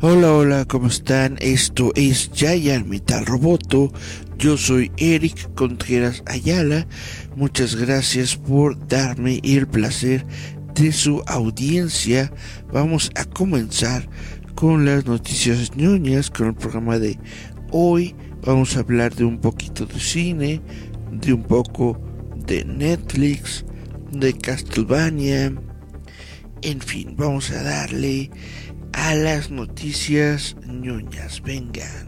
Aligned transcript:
Hola, 0.00 0.32
hola, 0.32 0.64
¿cómo 0.64 0.86
están? 0.86 1.36
Esto 1.40 1.92
es 1.94 2.30
Giant 2.32 2.86
Metal 2.86 3.26
Roboto. 3.26 3.92
Yo 4.38 4.56
soy 4.56 4.90
Eric 4.96 5.54
Contreras 5.54 6.22
Ayala. 6.24 6.86
Muchas 7.36 7.76
gracias 7.76 8.34
por 8.36 8.88
darme 8.88 9.40
el 9.44 9.66
placer 9.66 10.24
de 10.74 10.90
su 10.92 11.22
audiencia. 11.26 12.32
Vamos 12.72 13.10
a 13.14 13.26
comenzar 13.26 14.08
con 14.54 14.86
las 14.86 15.04
noticias 15.04 15.76
ñoñas, 15.76 16.30
con 16.30 16.46
el 16.48 16.54
programa 16.54 16.98
de 16.98 17.18
hoy. 17.72 18.16
Vamos 18.46 18.76
a 18.76 18.80
hablar 18.80 19.14
de 19.14 19.24
un 19.24 19.38
poquito 19.38 19.84
de 19.84 20.00
cine, 20.00 20.62
de 21.12 21.34
un 21.34 21.42
poco 21.42 22.00
de 22.46 22.64
Netflix, 22.64 23.66
de 24.10 24.32
Castlevania. 24.32 25.52
En 26.62 26.80
fin, 26.80 27.14
vamos 27.16 27.50
a 27.50 27.62
darle 27.62 28.30
a 28.92 29.14
las 29.14 29.50
noticias 29.50 30.56
ñoñas. 30.66 31.42
Vengan. 31.42 32.07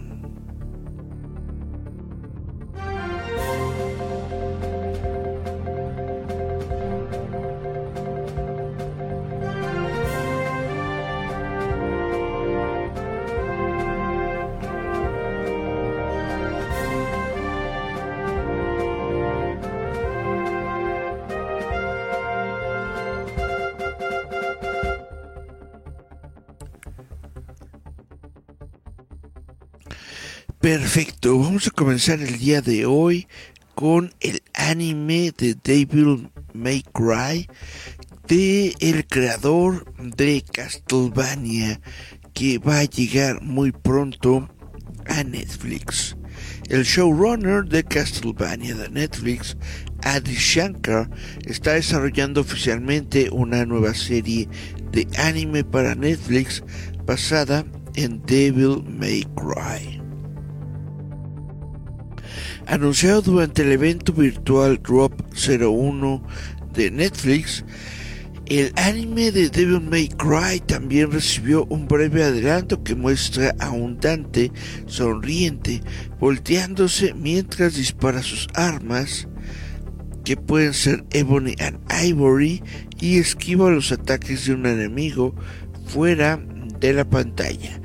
Perfecto, 30.73 31.37
vamos 31.37 31.67
a 31.67 31.73
comenzar 31.73 32.21
el 32.21 32.39
día 32.39 32.63
de 32.63 32.87
hoy 32.87 33.27
con 33.75 34.15
el 34.21 34.41
anime 34.55 35.33
de 35.37 35.57
Devil 35.61 36.31
May 36.55 36.85
Cry 36.95 37.49
de 38.29 38.73
el 38.79 39.05
creador 39.05 39.93
de 39.99 40.45
Castlevania 40.53 41.81
que 42.35 42.59
va 42.59 42.79
a 42.79 42.85
llegar 42.85 43.43
muy 43.43 43.73
pronto 43.73 44.49
a 45.07 45.25
Netflix. 45.25 46.17
El 46.69 46.85
showrunner 46.85 47.65
de 47.65 47.83
Castlevania 47.83 48.77
de 48.77 48.91
Netflix, 48.91 49.57
Adi 50.05 50.37
Shankar, 50.37 51.11
está 51.47 51.73
desarrollando 51.73 52.43
oficialmente 52.43 53.29
una 53.33 53.67
nueva 53.67 53.93
serie 53.93 54.49
de 54.93 55.09
anime 55.19 55.65
para 55.65 55.97
Netflix 55.97 56.63
basada 57.07 57.67
en 57.97 58.23
Devil 58.25 58.85
May 58.85 59.27
Cry. 59.35 60.00
Anunciado 62.71 63.21
durante 63.21 63.63
el 63.63 63.73
evento 63.73 64.13
virtual 64.13 64.81
Drop 64.81 65.13
01 65.35 66.23
de 66.73 66.93
Netflix, 66.93 67.65
el 68.47 68.73
anime 68.77 69.33
de 69.33 69.51
Devil 69.51 69.81
May 69.81 70.07
Cry 70.07 70.61
también 70.61 71.11
recibió 71.11 71.65
un 71.65 71.89
breve 71.89 72.23
adelanto 72.23 72.85
que 72.85 72.95
muestra 72.95 73.57
a 73.59 73.71
un 73.71 73.99
Dante 73.99 74.53
sonriente 74.87 75.81
volteándose 76.21 77.13
mientras 77.13 77.75
dispara 77.75 78.23
sus 78.23 78.47
armas, 78.55 79.27
que 80.25 80.37
pueden 80.37 80.73
ser 80.73 81.05
Ebony 81.11 81.57
and 81.59 81.81
Ivory, 82.05 82.63
y 83.01 83.19
esquiva 83.19 83.69
los 83.69 83.91
ataques 83.91 84.47
de 84.47 84.55
un 84.55 84.67
enemigo 84.67 85.35
fuera 85.87 86.41
de 86.79 86.93
la 86.93 87.05
pantalla. 87.05 87.81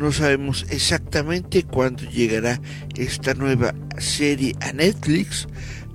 No 0.00 0.12
sabemos 0.12 0.64
exactamente 0.70 1.62
cuándo 1.62 2.04
llegará 2.04 2.58
esta 2.96 3.34
nueva 3.34 3.74
serie 3.98 4.56
a 4.62 4.72
Netflix, 4.72 5.46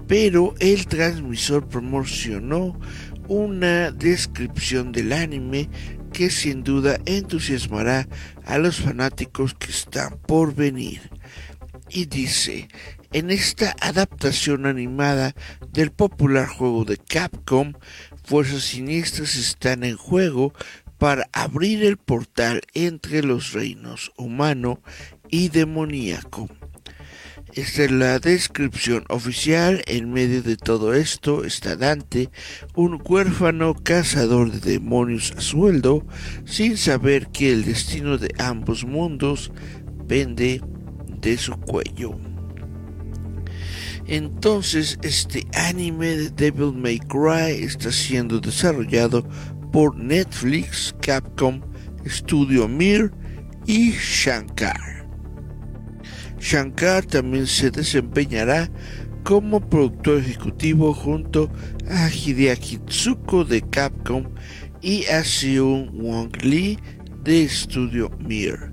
pero 0.07 0.53
el 0.59 0.85
transmisor 0.85 1.67
promocionó 1.67 2.79
una 3.27 3.89
descripción 3.89 4.91
del 4.91 5.11
anime 5.11 5.71
que 6.13 6.29
sin 6.29 6.63
duda 6.63 6.99
entusiasmará 7.07 8.07
a 8.45 8.59
los 8.59 8.79
fanáticos 8.79 9.55
que 9.55 9.71
están 9.71 10.19
por 10.27 10.53
venir. 10.53 11.01
Y 11.89 12.05
dice, 12.05 12.67
en 13.11 13.31
esta 13.31 13.75
adaptación 13.81 14.67
animada 14.67 15.33
del 15.73 15.89
popular 15.89 16.47
juego 16.47 16.85
de 16.85 16.97
Capcom, 16.97 17.73
fuerzas 18.23 18.65
siniestras 18.65 19.35
están 19.35 19.83
en 19.83 19.97
juego 19.97 20.53
para 20.97 21.27
abrir 21.33 21.83
el 21.83 21.97
portal 21.97 22.61
entre 22.73 23.23
los 23.23 23.53
reinos 23.53 24.11
humano 24.17 24.81
y 25.29 25.49
demoníaco. 25.49 26.49
Esta 27.53 27.85
es 27.85 27.91
la 27.91 28.19
descripción 28.19 29.05
oficial. 29.07 29.81
En 29.87 30.11
medio 30.11 30.43
de 30.43 30.57
todo 30.57 30.93
esto 30.93 31.45
está 31.45 31.77
Dante, 31.77 32.29
un 32.75 33.01
huérfano 33.01 33.75
cazador 33.75 34.51
de 34.51 34.71
demonios 34.73 35.33
a 35.37 35.41
sueldo, 35.41 36.05
sin 36.43 36.75
saber 36.75 37.27
que 37.27 37.53
el 37.53 37.63
destino 37.63 38.17
de 38.17 38.33
ambos 38.39 38.83
mundos 38.83 39.53
pende 40.05 40.61
de 41.21 41.37
su 41.37 41.53
cuello. 41.53 42.19
Entonces, 44.07 44.99
este 45.01 45.47
anime 45.53 46.07
de 46.07 46.29
Devil 46.29 46.73
May 46.73 46.99
Cry 46.99 47.63
está 47.63 47.91
siendo 47.91 48.39
desarrollado 48.39 49.27
por 49.75 49.93
Netflix, 49.97 50.95
Capcom, 51.01 51.59
Studio 52.07 52.65
Mir 52.65 53.11
y 53.65 53.91
Shankar. 53.91 55.05
Shankar 56.39 57.05
también 57.05 57.45
se 57.45 57.71
desempeñará 57.71 58.69
como 59.25 59.59
productor 59.59 60.19
ejecutivo 60.19 60.93
junto 60.93 61.51
a 61.89 62.09
Hideaki 62.09 62.77
Tsuko 62.85 63.43
de 63.43 63.63
Capcom 63.63 64.23
y 64.81 65.03
a 65.07 65.25
Seung 65.25 65.91
Wong 66.01 66.33
Lee 66.41 66.79
de 67.25 67.45
Studio 67.49 68.09
Mir. 68.17 68.71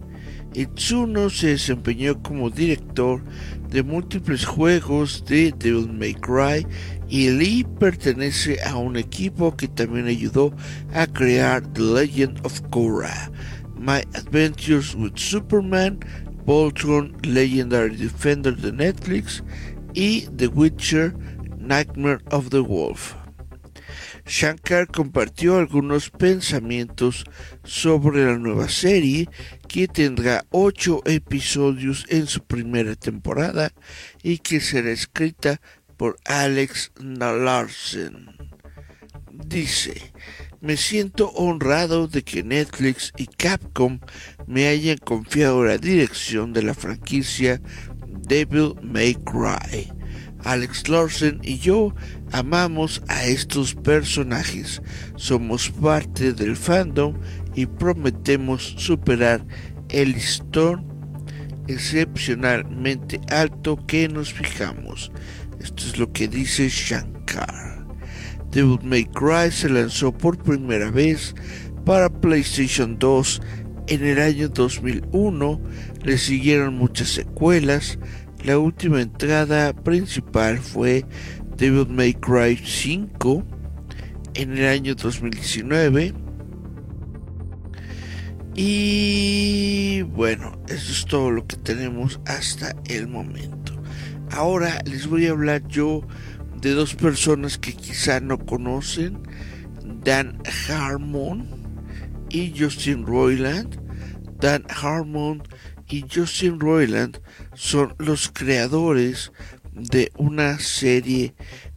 Itsuno 0.54 1.30
se 1.30 1.48
desempeñó 1.48 2.22
como 2.22 2.48
director 2.48 3.24
de 3.70 3.82
múltiples 3.82 4.44
juegos 4.44 5.24
de 5.26 5.52
Devil 5.58 5.92
May 5.94 6.14
Cry 6.14 6.64
y 7.12 7.28
Lee 7.28 7.66
pertenece 7.78 8.62
a 8.62 8.76
un 8.76 8.96
equipo 8.96 9.54
que 9.54 9.68
también 9.68 10.06
ayudó 10.06 10.50
a 10.94 11.06
crear 11.06 11.60
The 11.74 11.82
Legend 11.82 12.40
of 12.42 12.62
Korra, 12.70 13.30
My 13.76 14.00
Adventures 14.14 14.94
with 14.94 15.12
Superman, 15.16 16.00
Voltron 16.46 17.14
Legendary 17.22 17.96
Defender 17.96 18.56
de 18.56 18.72
Netflix 18.72 19.44
y 19.92 20.22
The 20.34 20.46
Witcher 20.46 21.14
Nightmare 21.58 22.20
of 22.30 22.48
the 22.48 22.60
Wolf. 22.60 23.14
Shankar 24.24 24.86
compartió 24.86 25.58
algunos 25.58 26.08
pensamientos 26.08 27.24
sobre 27.64 28.24
la 28.24 28.38
nueva 28.38 28.68
serie 28.68 29.28
que 29.68 29.88
tendrá 29.88 30.46
ocho 30.50 31.02
episodios 31.04 32.06
en 32.08 32.26
su 32.26 32.42
primera 32.44 32.94
temporada 32.94 33.72
y 34.22 34.38
que 34.38 34.60
será 34.60 34.90
escrita 34.90 35.60
por 36.02 36.18
Alex 36.24 36.90
Larsen. 36.98 38.26
Dice, 39.46 39.94
me 40.60 40.76
siento 40.76 41.28
honrado 41.30 42.08
de 42.08 42.24
que 42.24 42.42
Netflix 42.42 43.12
y 43.16 43.28
Capcom 43.28 44.00
me 44.48 44.66
hayan 44.66 44.98
confiado 44.98 45.64
la 45.64 45.78
dirección 45.78 46.52
de 46.52 46.64
la 46.64 46.74
franquicia 46.74 47.62
Devil 48.26 48.74
May 48.82 49.14
Cry. 49.14 49.92
Alex 50.42 50.88
Larsen 50.88 51.38
y 51.40 51.60
yo 51.60 51.94
amamos 52.32 53.00
a 53.06 53.24
estos 53.24 53.76
personajes, 53.76 54.82
somos 55.14 55.70
parte 55.70 56.32
del 56.32 56.56
fandom 56.56 57.14
y 57.54 57.66
prometemos 57.66 58.74
superar 58.76 59.46
el 59.88 60.14
listón 60.14 60.84
excepcionalmente 61.68 63.20
alto 63.28 63.76
que 63.86 64.08
nos 64.08 64.32
fijamos. 64.32 65.12
Esto 65.62 65.84
es 65.86 65.98
lo 65.98 66.12
que 66.12 66.28
dice 66.28 66.68
Shankar. 66.68 67.86
Devil 68.50 68.78
May 68.82 69.04
Cry 69.04 69.50
se 69.50 69.68
lanzó 69.68 70.12
por 70.12 70.36
primera 70.36 70.90
vez 70.90 71.34
para 71.84 72.08
PlayStation 72.08 72.98
2 72.98 73.40
en 73.88 74.04
el 74.04 74.20
año 74.20 74.48
2001, 74.48 75.60
le 76.04 76.18
siguieron 76.18 76.74
muchas 76.74 77.08
secuelas, 77.08 77.98
la 78.44 78.58
última 78.58 79.00
entrada 79.00 79.72
principal 79.72 80.58
fue 80.58 81.04
Devil 81.56 81.88
May 81.88 82.14
Cry 82.14 82.56
5 82.56 83.44
en 84.34 84.58
el 84.58 84.66
año 84.66 84.94
2019. 84.94 86.12
Y 88.54 90.02
bueno, 90.02 90.60
eso 90.68 90.92
es 90.92 91.06
todo 91.06 91.30
lo 91.30 91.46
que 91.46 91.56
tenemos 91.56 92.20
hasta 92.26 92.74
el 92.86 93.08
momento. 93.08 93.61
Ahora 94.32 94.80
les 94.86 95.06
voy 95.06 95.26
a 95.26 95.32
hablar 95.32 95.68
yo 95.68 96.00
de 96.56 96.70
dos 96.70 96.94
personas 96.94 97.58
que 97.58 97.74
quizá 97.74 98.18
no 98.18 98.38
conocen, 98.38 99.20
Dan 100.02 100.40
Harmon 100.68 101.46
y 102.30 102.54
Justin 102.58 103.06
Roiland. 103.06 103.78
Dan 104.40 104.64
Harmon 104.70 105.42
y 105.86 106.06
Justin 106.10 106.58
Roiland 106.58 107.20
son 107.54 107.94
los 107.98 108.30
creadores 108.32 109.32
de 109.74 110.10
una 110.16 110.58
serie 110.58 111.34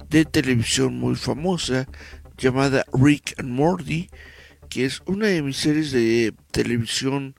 de 0.10 0.24
televisión 0.24 0.98
muy 0.98 1.16
famosa 1.16 1.90
llamada 2.38 2.86
Rick 2.94 3.36
and 3.38 3.50
Morty, 3.50 4.10
que 4.70 4.86
es 4.86 5.02
una 5.06 5.28
de 5.28 5.42
mis 5.42 5.58
series 5.58 5.92
de 5.92 6.34
televisión 6.52 7.36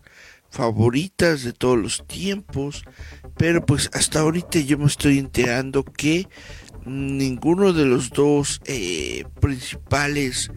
favoritas 0.57 1.45
de 1.45 1.53
todos 1.53 1.77
los 1.79 2.07
tiempos, 2.07 2.83
pero 3.37 3.65
pues 3.67 3.91
hasta 3.93 4.21
ahorita 4.21 4.59
yo 4.61 4.79
me 4.79 4.87
estoy 4.87 5.19
enterando 5.19 5.85
que 5.85 6.29
ninguno 6.87 7.75
de 7.75 7.85
los 7.85 8.09
dos 8.09 8.63
eh, 8.65 9.25
principales 9.39 10.51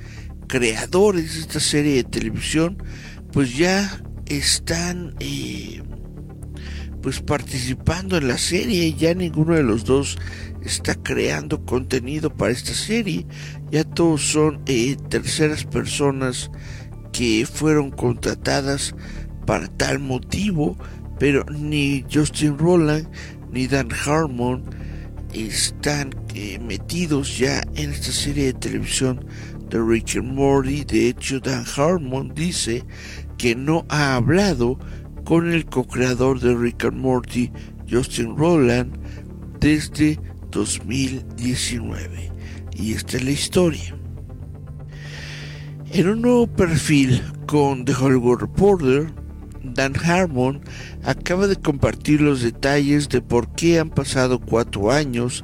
creadores 0.48 1.34
de 1.34 1.40
esta 1.42 1.60
serie 1.60 1.96
de 1.96 2.04
televisión 2.06 2.82
pues 3.34 3.58
ya 3.58 4.02
están 4.28 5.16
eh, 5.20 5.84
pues 7.02 7.20
participando 7.20 8.16
en 8.16 8.30
la 8.30 8.38
serie. 8.38 8.94
Ya 8.94 9.14
ninguno 9.14 9.56
de 9.56 9.64
los 9.64 9.84
dos 9.84 10.18
está 10.64 10.96
creando 10.96 11.66
contenido 11.66 12.34
para 12.34 12.54
esta 12.54 12.74
serie. 12.74 13.26
Ya 13.70 13.84
todos 13.84 14.22
son 14.22 14.62
eh, 14.66 14.96
terceras 15.10 15.66
personas 15.66 16.50
que 17.12 17.46
fueron 17.52 17.92
contratadas 17.92 18.96
para 19.50 19.68
tal 19.68 19.98
motivo 19.98 20.78
pero 21.18 21.44
ni 21.50 22.06
Justin 22.14 22.56
Roland 22.60 23.08
ni 23.52 23.66
Dan 23.66 23.90
Harmon 24.06 24.64
están 25.34 26.12
eh, 26.36 26.60
metidos 26.60 27.40
ya 27.40 27.64
en 27.74 27.90
esta 27.90 28.12
serie 28.12 28.46
de 28.46 28.54
televisión 28.54 29.26
de 29.70 29.82
Rick 29.82 30.18
and 30.18 30.34
Morty. 30.34 30.84
De 30.84 31.10
hecho, 31.10 31.40
Dan 31.40 31.66
Harmon 31.76 32.32
dice 32.36 32.84
que 33.40 33.56
no 33.56 33.88
ha 33.90 34.18
hablado 34.18 34.78
con 35.26 35.52
el 35.52 35.66
co-creador 35.66 36.40
de 36.40 36.56
Rick 36.56 36.86
and 36.86 36.98
Morty, 36.98 37.52
Justin 37.90 38.38
Roland, 38.38 39.00
desde 39.60 40.20
2019. 40.52 42.32
Y 42.78 42.94
esta 42.94 43.18
es 43.18 43.24
la 43.24 43.32
historia. 43.32 43.96
En 45.92 46.08
un 46.08 46.22
nuevo 46.22 46.46
perfil 46.46 47.24
con 47.48 47.84
The 47.84 47.96
Hollywood 47.96 48.42
Reporter, 48.42 49.12
Dan 49.74 49.94
Harmon 49.96 50.62
acaba 51.04 51.48
de 51.48 51.56
compartir 51.56 52.22
los 52.22 52.42
detalles 52.42 53.10
de 53.10 53.22
por 53.22 53.54
qué 53.54 53.80
han 53.80 53.90
pasado 53.90 54.40
cuatro 54.40 54.92
años 54.92 55.44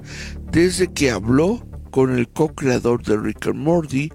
desde 0.51 0.91
que 0.91 1.11
habló 1.11 1.65
con 1.91 2.17
el 2.17 2.27
co-creador 2.27 3.03
de 3.03 3.17
Rick 3.17 3.47
and 3.47 3.55
Morty, 3.55 4.11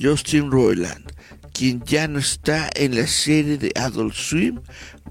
Justin 0.00 0.50
Roiland, 0.50 1.12
quien 1.52 1.82
ya 1.84 2.08
no 2.08 2.18
está 2.18 2.70
en 2.74 2.96
la 2.96 3.06
serie 3.06 3.58
de 3.58 3.72
Adult 3.74 4.14
Swim 4.14 4.60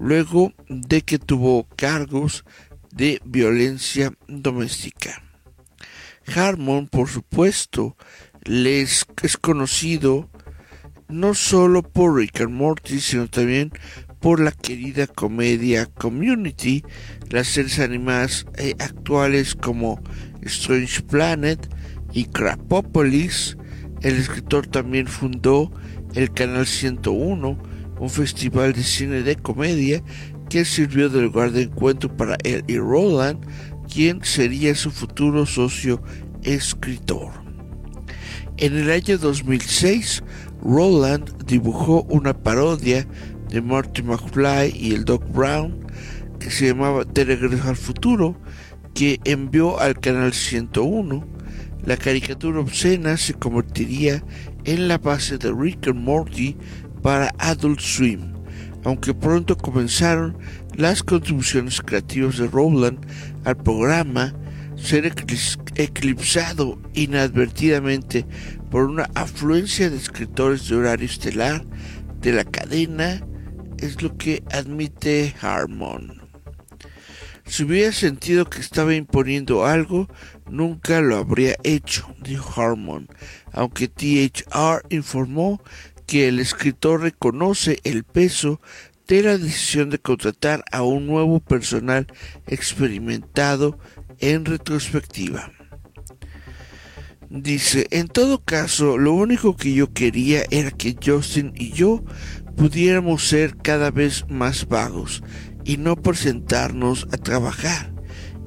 luego 0.00 0.52
de 0.68 1.02
que 1.02 1.18
tuvo 1.18 1.68
cargos 1.76 2.44
de 2.90 3.20
violencia 3.24 4.12
doméstica. 4.26 5.22
Harmon, 6.34 6.88
por 6.88 7.08
supuesto, 7.08 7.96
les 8.44 9.06
es 9.22 9.36
conocido 9.36 10.30
no 11.08 11.34
solo 11.34 11.82
por 11.82 12.16
Rick 12.16 12.40
and 12.42 12.52
Morty, 12.52 13.00
sino 13.00 13.28
también 13.28 13.72
por 14.20 14.40
la 14.40 14.52
querida 14.52 15.06
comedia 15.06 15.86
Community, 15.86 16.84
las 17.30 17.48
series 17.48 17.78
animadas 17.78 18.46
eh, 18.56 18.74
actuales 18.78 19.54
como 19.54 20.00
Strange 20.42 21.02
Planet 21.02 21.68
y 22.12 22.24
Crapopolis. 22.24 23.56
El 24.02 24.16
escritor 24.16 24.66
también 24.66 25.06
fundó 25.06 25.70
el 26.14 26.32
Canal 26.32 26.66
101, 26.66 27.58
un 27.98 28.10
festival 28.10 28.72
de 28.72 28.82
cine 28.82 29.22
de 29.22 29.36
comedia 29.36 30.02
que 30.48 30.64
sirvió 30.64 31.08
de 31.08 31.22
lugar 31.22 31.52
de 31.52 31.62
encuentro 31.62 32.16
para 32.16 32.36
él 32.44 32.64
y 32.66 32.78
Roland, 32.78 33.44
quien 33.92 34.24
sería 34.24 34.74
su 34.74 34.90
futuro 34.90 35.46
socio 35.46 36.02
escritor. 36.42 37.32
En 38.56 38.76
el 38.76 38.90
año 38.90 39.18
2006, 39.18 40.24
Roland 40.62 41.44
dibujó 41.44 42.02
una 42.08 42.34
parodia 42.34 43.06
de 43.50 43.62
Marty 43.62 44.02
McFly 44.02 44.74
y 44.76 44.94
el 44.94 45.04
Doc 45.04 45.24
Brown, 45.32 45.86
que 46.38 46.50
se 46.50 46.68
llamaba 46.68 47.04
De 47.04 47.24
Regreso 47.24 47.68
al 47.68 47.76
Futuro, 47.76 48.40
que 48.94 49.20
envió 49.24 49.78
al 49.80 49.98
canal 49.98 50.32
101. 50.32 51.26
La 51.84 51.96
caricatura 51.96 52.60
obscena 52.60 53.16
se 53.16 53.34
convertiría 53.34 54.22
en 54.64 54.88
la 54.88 54.98
base 54.98 55.38
de 55.38 55.52
Rick 55.52 55.88
and 55.88 56.00
Morty 56.00 56.56
para 57.02 57.32
Adult 57.38 57.80
Swim, 57.80 58.34
aunque 58.84 59.14
pronto 59.14 59.56
comenzaron 59.56 60.36
las 60.76 61.02
contribuciones 61.02 61.80
creativas 61.80 62.38
de 62.38 62.48
Rowland 62.48 62.98
al 63.44 63.56
programa 63.56 64.34
ser 64.76 65.12
eclipsado 65.76 66.78
inadvertidamente 66.94 68.26
por 68.70 68.84
una 68.84 69.08
afluencia 69.14 69.90
de 69.90 69.96
escritores 69.96 70.68
de 70.68 70.76
horario 70.76 71.06
estelar 71.06 71.64
de 72.20 72.32
la 72.32 72.44
cadena 72.44 73.22
es 73.78 74.02
lo 74.02 74.16
que 74.16 74.42
admite 74.50 75.34
Harmon. 75.40 76.22
Si 77.46 77.64
hubiera 77.64 77.92
sentido 77.92 78.50
que 78.50 78.60
estaba 78.60 78.94
imponiendo 78.94 79.64
algo, 79.64 80.06
nunca 80.50 81.00
lo 81.00 81.16
habría 81.16 81.56
hecho, 81.64 82.14
dijo 82.22 82.60
Harmon, 82.60 83.08
aunque 83.52 83.88
THR 83.88 84.84
informó 84.90 85.62
que 86.06 86.28
el 86.28 86.40
escritor 86.40 87.00
reconoce 87.00 87.80
el 87.84 88.04
peso 88.04 88.60
de 89.06 89.22
la 89.22 89.38
decisión 89.38 89.88
de 89.88 89.98
contratar 89.98 90.62
a 90.70 90.82
un 90.82 91.06
nuevo 91.06 91.40
personal 91.40 92.06
experimentado 92.46 93.78
en 94.18 94.44
retrospectiva. 94.44 95.50
Dice, 97.30 97.86
en 97.90 98.08
todo 98.08 98.42
caso, 98.42 98.96
lo 98.96 99.12
único 99.12 99.54
que 99.54 99.74
yo 99.74 99.92
quería 99.92 100.44
era 100.50 100.70
que 100.70 100.96
Justin 101.02 101.52
y 101.54 101.72
yo 101.72 102.02
pudiéramos 102.58 103.28
ser 103.28 103.56
cada 103.56 103.92
vez 103.92 104.24
más 104.28 104.66
vagos 104.66 105.22
y 105.64 105.76
no 105.76 105.94
presentarnos 105.94 107.06
a 107.12 107.16
trabajar. 107.16 107.92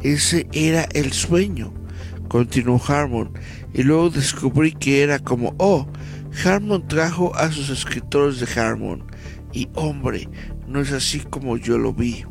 Ese 0.01 0.48
era 0.51 0.84
el 0.91 1.13
sueño, 1.13 1.74
continuó 2.27 2.82
Harmon, 2.86 3.32
y 3.74 3.84
luego 3.84 4.10
descubrí 4.10 4.74
que 4.74 5.01
era 5.01 5.20
como, 5.20 5.56
oh, 5.60 5.88
Harmon 6.44 6.88
trajo 6.88 7.34
a 7.36 7.51
sus 7.51 7.70
escritores 7.70 8.41
de 8.41 8.60
Harmon, 8.60 9.06
y 9.53 9.70
hombre, 9.75 10.27
no 10.68 10.82
es 10.82 10.91
así 10.91 11.20
como 11.20 11.56
yo 11.56 11.77
lo 11.77 11.94
vi. 11.94 12.25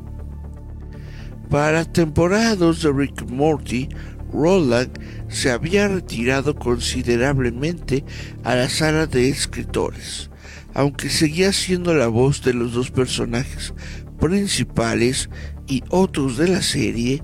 Para 1.48 1.84
temporadas 1.84 2.82
de 2.82 2.92
Rick 2.92 3.28
Morty, 3.30 3.88
Roland 4.32 4.90
se 5.28 5.50
había 5.50 5.88
retirado 5.88 6.54
considerablemente 6.54 8.04
a 8.44 8.54
la 8.54 8.68
sala 8.68 9.06
de 9.06 9.28
escritores, 9.28 10.29
aunque 10.74 11.08
seguía 11.08 11.52
siendo 11.52 11.94
la 11.94 12.08
voz 12.08 12.42
de 12.42 12.54
los 12.54 12.72
dos 12.72 12.90
personajes 12.90 13.74
principales 14.18 15.30
y 15.66 15.82
otros 15.88 16.36
de 16.36 16.48
la 16.48 16.62
serie, 16.62 17.22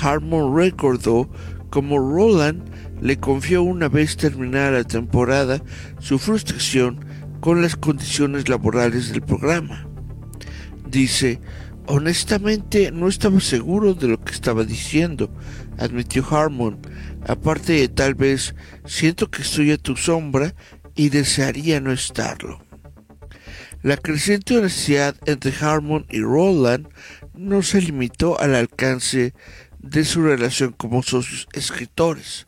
Harmon 0.00 0.56
recordó 0.56 1.30
como 1.70 1.98
Roland 1.98 2.62
le 3.00 3.18
confió 3.18 3.62
una 3.62 3.88
vez 3.88 4.16
terminada 4.16 4.70
la 4.70 4.84
temporada 4.84 5.62
su 6.00 6.18
frustración 6.18 7.04
con 7.40 7.62
las 7.62 7.76
condiciones 7.76 8.48
laborales 8.48 9.12
del 9.12 9.22
programa. 9.22 9.86
Dice, 10.90 11.40
honestamente 11.86 12.90
no 12.90 13.08
estaba 13.08 13.40
seguro 13.40 13.94
de 13.94 14.08
lo 14.08 14.20
que 14.20 14.32
estaba 14.32 14.64
diciendo, 14.64 15.30
admitió 15.78 16.24
Harmon. 16.28 16.78
Aparte 17.26 17.74
de 17.74 17.88
tal 17.88 18.14
vez 18.14 18.54
siento 18.84 19.30
que 19.30 19.42
estoy 19.42 19.70
a 19.72 19.78
tu 19.78 19.96
sombra 19.96 20.54
y 20.94 21.10
desearía 21.10 21.80
no 21.80 21.92
estarlo. 21.92 22.67
La 23.82 23.96
creciente 23.96 24.58
honestidad 24.58 25.14
entre 25.26 25.54
Harmon 25.60 26.04
y 26.10 26.20
Roland 26.20 26.88
no 27.34 27.62
se 27.62 27.80
limitó 27.80 28.40
al 28.40 28.56
alcance 28.56 29.34
de 29.78 30.04
su 30.04 30.22
relación 30.22 30.72
como 30.72 31.04
socios 31.04 31.46
escritores. 31.52 32.46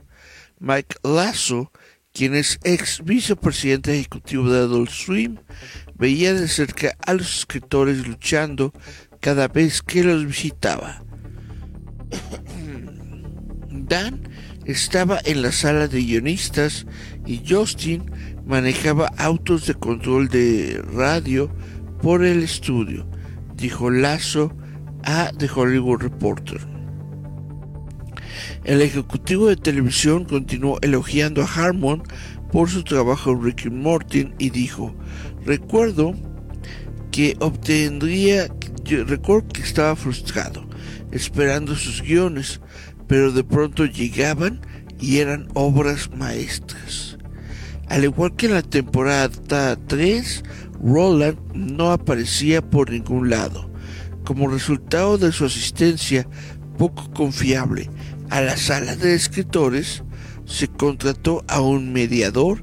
Mike 0.59 0.97
Lasso, 1.05 1.71
quien 2.13 2.35
es 2.35 2.59
ex 2.65 3.05
vicepresidente 3.05 3.95
ejecutivo 3.95 4.51
de 4.51 4.59
Adult 4.59 4.91
Swim, 4.91 5.37
veía 5.95 6.35
de 6.35 6.49
cerca 6.49 6.97
a 7.07 7.15
los 7.15 7.39
escritores 7.39 8.07
luchando 8.09 8.73
cada 9.21 9.47
vez 9.47 9.83
que 9.83 10.03
los 10.03 10.27
visitaba. 10.27 11.05
Dan 13.71 14.29
estaba 14.65 15.21
en 15.25 15.43
la 15.43 15.53
sala 15.53 15.87
de 15.89 16.01
guionistas 16.01 16.87
y 17.25 17.43
Justin 17.49 18.11
manejaba 18.47 19.11
autos 19.16 19.66
de 19.66 19.75
control 19.75 20.28
de 20.28 20.82
radio 20.94 21.50
por 22.02 22.25
el 22.25 22.42
estudio, 22.42 23.06
dijo 23.54 23.90
Lazo 23.90 24.52
a 25.04 25.30
The 25.37 25.49
Hollywood 25.54 26.02
Reporter. 26.02 26.61
El 28.64 28.82
ejecutivo 28.82 29.49
de 29.49 29.56
televisión 29.56 30.25
continuó 30.25 30.78
elogiando 30.82 31.42
a 31.42 31.47
Harmon 31.47 32.02
por 32.52 32.68
su 32.68 32.82
trabajo 32.82 33.30
en 33.32 33.42
Ricky 33.42 33.70
Morton 33.70 34.35
y 34.38 34.50
dijo, 34.50 34.94
recuerdo 35.44 36.14
que 37.11 37.37
obtendría, 37.40 38.49
recuerdo 38.85 39.49
que 39.49 39.62
estaba 39.62 39.97
frustrado, 39.97 40.68
esperando 41.11 41.75
sus 41.75 42.02
guiones, 42.02 42.61
pero 43.06 43.32
de 43.32 43.44
pronto 43.44 43.87
llegaban 43.87 44.61
y 45.00 45.18
eran 45.18 45.49
obras 45.54 46.11
maestras. 46.11 47.10
Al 47.90 48.04
igual 48.04 48.37
que 48.37 48.47
en 48.47 48.54
la 48.54 48.62
temporada 48.62 49.76
3, 49.88 50.44
Roland 50.80 51.38
no 51.54 51.90
aparecía 51.90 52.62
por 52.62 52.88
ningún 52.88 53.30
lado. 53.30 53.68
Como 54.25 54.47
resultado 54.47 55.18
de 55.18 55.32
su 55.32 55.44
asistencia 55.44 56.25
poco 56.78 57.11
confiable 57.11 57.90
a 58.30 58.42
la 58.42 58.56
sala 58.56 58.94
de 58.94 59.14
escritores, 59.14 60.04
se 60.47 60.68
contrató 60.68 61.44
a 61.49 61.61
un 61.61 61.92
mediador 61.92 62.62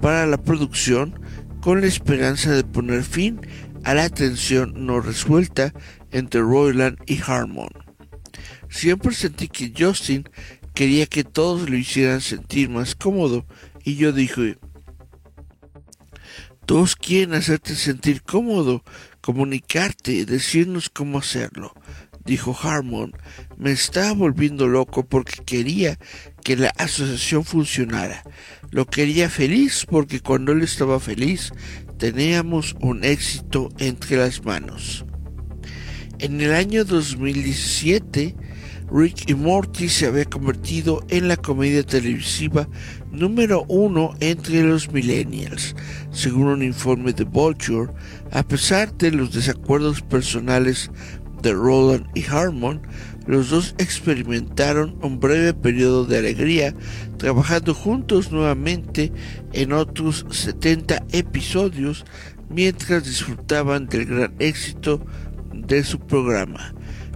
para 0.00 0.26
la 0.26 0.38
producción 0.38 1.20
con 1.60 1.80
la 1.80 1.88
esperanza 1.88 2.52
de 2.52 2.62
poner 2.62 3.02
fin 3.02 3.40
a 3.82 3.94
la 3.94 4.08
tensión 4.08 4.86
no 4.86 5.00
resuelta 5.00 5.74
entre 6.12 6.40
Roland 6.40 6.98
y 7.04 7.18
Harmon. 7.26 7.70
Siempre 8.68 9.12
sentí 9.12 9.48
que 9.48 9.72
Justin 9.76 10.28
quería 10.72 11.06
que 11.06 11.24
todos 11.24 11.68
lo 11.68 11.76
hicieran 11.76 12.20
sentir 12.20 12.70
más 12.70 12.94
cómodo 12.94 13.44
y 13.84 13.96
yo 13.96 14.12
dije, 14.12 14.58
todos 16.68 16.96
quieren 16.96 17.32
hacerte 17.32 17.74
sentir 17.74 18.20
cómodo, 18.20 18.84
comunicarte, 19.22 20.26
decirnos 20.26 20.90
cómo 20.90 21.16
hacerlo, 21.16 21.72
dijo 22.26 22.54
Harmon. 22.62 23.14
Me 23.56 23.70
estaba 23.70 24.12
volviendo 24.12 24.68
loco 24.68 25.06
porque 25.06 25.42
quería 25.46 25.98
que 26.44 26.56
la 26.56 26.68
asociación 26.76 27.46
funcionara. 27.46 28.22
Lo 28.70 28.84
quería 28.84 29.30
feliz 29.30 29.86
porque 29.88 30.20
cuando 30.20 30.52
él 30.52 30.60
estaba 30.60 31.00
feliz 31.00 31.52
teníamos 31.96 32.76
un 32.82 33.02
éxito 33.02 33.70
entre 33.78 34.18
las 34.18 34.44
manos. 34.44 35.06
En 36.18 36.38
el 36.42 36.52
año 36.52 36.84
2017, 36.84 38.36
Rick 38.92 39.30
y 39.30 39.34
Morty 39.34 39.88
se 39.88 40.06
había 40.06 40.26
convertido 40.26 41.02
en 41.08 41.28
la 41.28 41.38
comedia 41.38 41.82
televisiva 41.82 42.68
número 43.10 43.64
uno 43.68 44.14
entre 44.20 44.62
los 44.62 44.92
millennials, 44.92 45.74
según 46.10 46.48
un 46.48 46.62
informe 46.62 47.12
de 47.12 47.24
Vulture, 47.24 47.92
a 48.32 48.42
pesar 48.42 48.92
de 48.94 49.10
los 49.10 49.32
desacuerdos 49.32 50.02
personales 50.02 50.90
de 51.42 51.52
Roland 51.52 52.06
y 52.14 52.24
Harmon, 52.24 52.82
los 53.26 53.50
dos 53.50 53.74
experimentaron 53.78 54.98
un 55.02 55.20
breve 55.20 55.52
periodo 55.54 56.04
de 56.04 56.18
alegría 56.18 56.74
trabajando 57.18 57.74
juntos 57.74 58.32
nuevamente 58.32 59.12
en 59.52 59.72
otros 59.72 60.24
70 60.30 61.04
episodios 61.12 62.04
mientras 62.48 63.04
disfrutaban 63.04 63.86
del 63.86 64.06
gran 64.06 64.34
éxito 64.38 65.04
de 65.52 65.84
su 65.84 65.98
programa. 66.00 66.74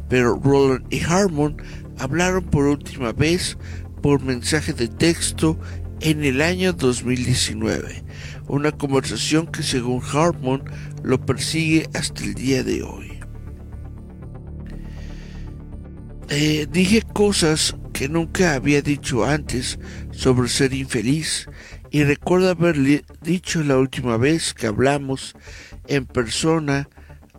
Pero 0.08 0.38
Roland 0.38 0.84
y 0.90 1.00
Harmon 1.00 1.56
hablaron 1.98 2.44
por 2.44 2.66
última 2.66 3.12
vez 3.12 3.56
por 4.02 4.22
mensaje 4.22 4.72
de 4.72 4.88
texto 4.88 5.58
en 6.02 6.24
el 6.24 6.42
año 6.42 6.72
2019, 6.72 8.02
una 8.48 8.72
conversación 8.72 9.46
que 9.46 9.62
según 9.62 10.02
Harmon 10.02 10.64
lo 11.04 11.24
persigue 11.24 11.88
hasta 11.94 12.24
el 12.24 12.34
día 12.34 12.64
de 12.64 12.82
hoy. 12.82 13.20
Eh, 16.28 16.66
dije 16.70 17.02
cosas 17.02 17.76
que 17.92 18.08
nunca 18.08 18.54
había 18.54 18.82
dicho 18.82 19.24
antes 19.24 19.78
sobre 20.10 20.48
ser 20.48 20.72
infeliz 20.72 21.48
y 21.90 22.02
recuerdo 22.02 22.50
haberle 22.50 23.04
dicho 23.20 23.62
la 23.62 23.78
última 23.78 24.16
vez 24.16 24.54
que 24.54 24.66
hablamos 24.66 25.34
en 25.86 26.06
persona 26.06 26.88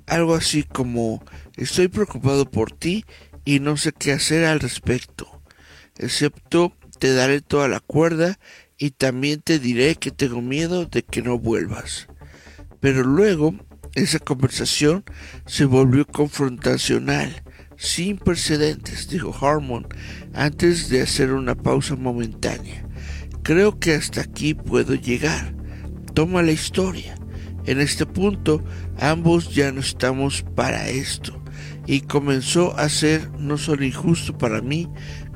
algo 0.07 0.35
así 0.35 0.63
como 0.63 1.23
estoy 1.57 1.87
preocupado 1.89 2.49
por 2.49 2.71
ti 2.71 3.03
y 3.45 3.59
no 3.59 3.75
sé 3.75 3.91
qué 3.91 4.13
hacer 4.13 4.45
al 4.45 4.59
respecto, 4.61 5.41
excepto 5.97 6.73
te 6.99 7.13
daré 7.13 7.41
toda 7.41 7.67
la 7.67 7.79
cuerda 7.79 8.39
y 8.77 8.91
también 8.91 9.41
te 9.41 9.59
diré 9.59 9.95
que 9.95 10.11
tengo 10.11 10.41
miedo 10.41 10.85
de 10.85 11.03
que 11.03 11.21
no 11.21 11.37
vuelvas. 11.39 12.07
Pero 12.79 13.03
luego 13.03 13.55
esa 13.95 14.19
conversación 14.19 15.03
se 15.45 15.65
volvió 15.65 16.05
confrontacional, 16.05 17.43
sin 17.77 18.17
precedentes, 18.17 19.07
dijo 19.09 19.35
Harmon, 19.39 19.87
antes 20.33 20.89
de 20.89 21.01
hacer 21.01 21.31
una 21.31 21.55
pausa 21.55 21.95
momentánea. 21.95 22.85
Creo 23.43 23.79
que 23.79 23.93
hasta 23.93 24.21
aquí 24.21 24.53
puedo 24.53 24.95
llegar. 24.95 25.53
Toma 26.13 26.41
la 26.41 26.51
historia. 26.51 27.15
En 27.65 27.79
este 27.79 28.05
punto, 28.05 28.63
ambos 28.99 29.53
ya 29.53 29.71
no 29.71 29.81
estamos 29.81 30.43
para 30.55 30.89
esto. 30.89 31.41
Y 31.85 32.01
comenzó 32.01 32.77
a 32.77 32.87
ser 32.89 33.29
no 33.37 33.57
solo 33.57 33.83
injusto 33.83 34.37
para 34.37 34.61
mí 34.61 34.89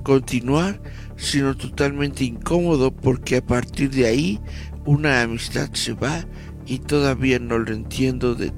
continuar, 0.03 0.81
sino 1.17 1.57
totalmente 1.57 2.23
incómodo 2.23 2.95
porque 2.95 3.37
a 3.37 3.45
partir 3.45 3.89
de 3.89 4.05
ahí 4.05 4.39
una 4.85 5.21
amistad 5.21 5.69
se 5.73 5.93
va 5.93 6.25
y 6.65 6.79
todavía 6.79 7.39
no 7.39 7.59
lo 7.59 7.73
entiendo 7.73 8.35
de... 8.35 8.53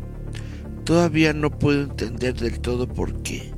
Todavía 0.83 1.33
no 1.33 1.51
puedo 1.51 1.83
entender 1.83 2.35
del 2.35 2.59
todo 2.59 2.87
por 2.87 3.21
qué. 3.21 3.51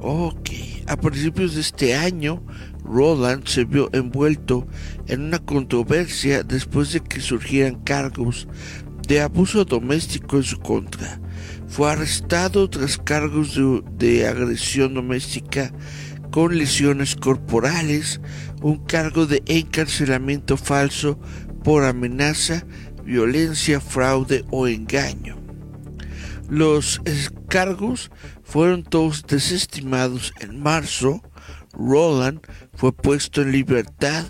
Ok, 0.00 0.50
a 0.86 0.96
principios 0.96 1.54
de 1.54 1.60
este 1.60 1.94
año, 1.94 2.42
Roland 2.84 3.46
se 3.46 3.64
vio 3.64 3.90
envuelto 3.92 4.66
en 5.06 5.24
una 5.24 5.38
controversia 5.38 6.42
después 6.42 6.92
de 6.92 7.00
que 7.00 7.20
surgieran 7.20 7.82
cargos 7.82 8.48
de 9.06 9.20
abuso 9.20 9.64
doméstico 9.64 10.36
en 10.36 10.42
su 10.42 10.58
contra. 10.58 11.20
Fue 11.66 11.90
arrestado 11.90 12.68
tras 12.70 12.96
cargos 12.98 13.58
de, 13.98 14.26
agresión 14.26 14.94
doméstica 14.94 15.72
con 16.30 16.56
lesiones 16.56 17.16
corporales, 17.16 18.20
un 18.62 18.84
cargo 18.84 19.26
de 19.26 19.42
encarcelamiento 19.46 20.56
falso 20.56 21.18
por 21.64 21.84
amenaza, 21.84 22.64
violencia, 23.04 23.80
fraude 23.80 24.44
o 24.50 24.66
engaño. 24.66 25.38
Los 26.48 27.00
cargos 27.48 28.10
fueron 28.42 28.82
todos 28.82 29.26
desestimados 29.26 30.32
en 30.40 30.60
marzo. 30.62 31.22
Roland 31.72 32.40
fue 32.74 32.92
puesto 32.92 33.42
en 33.42 33.52
libertad 33.52 34.24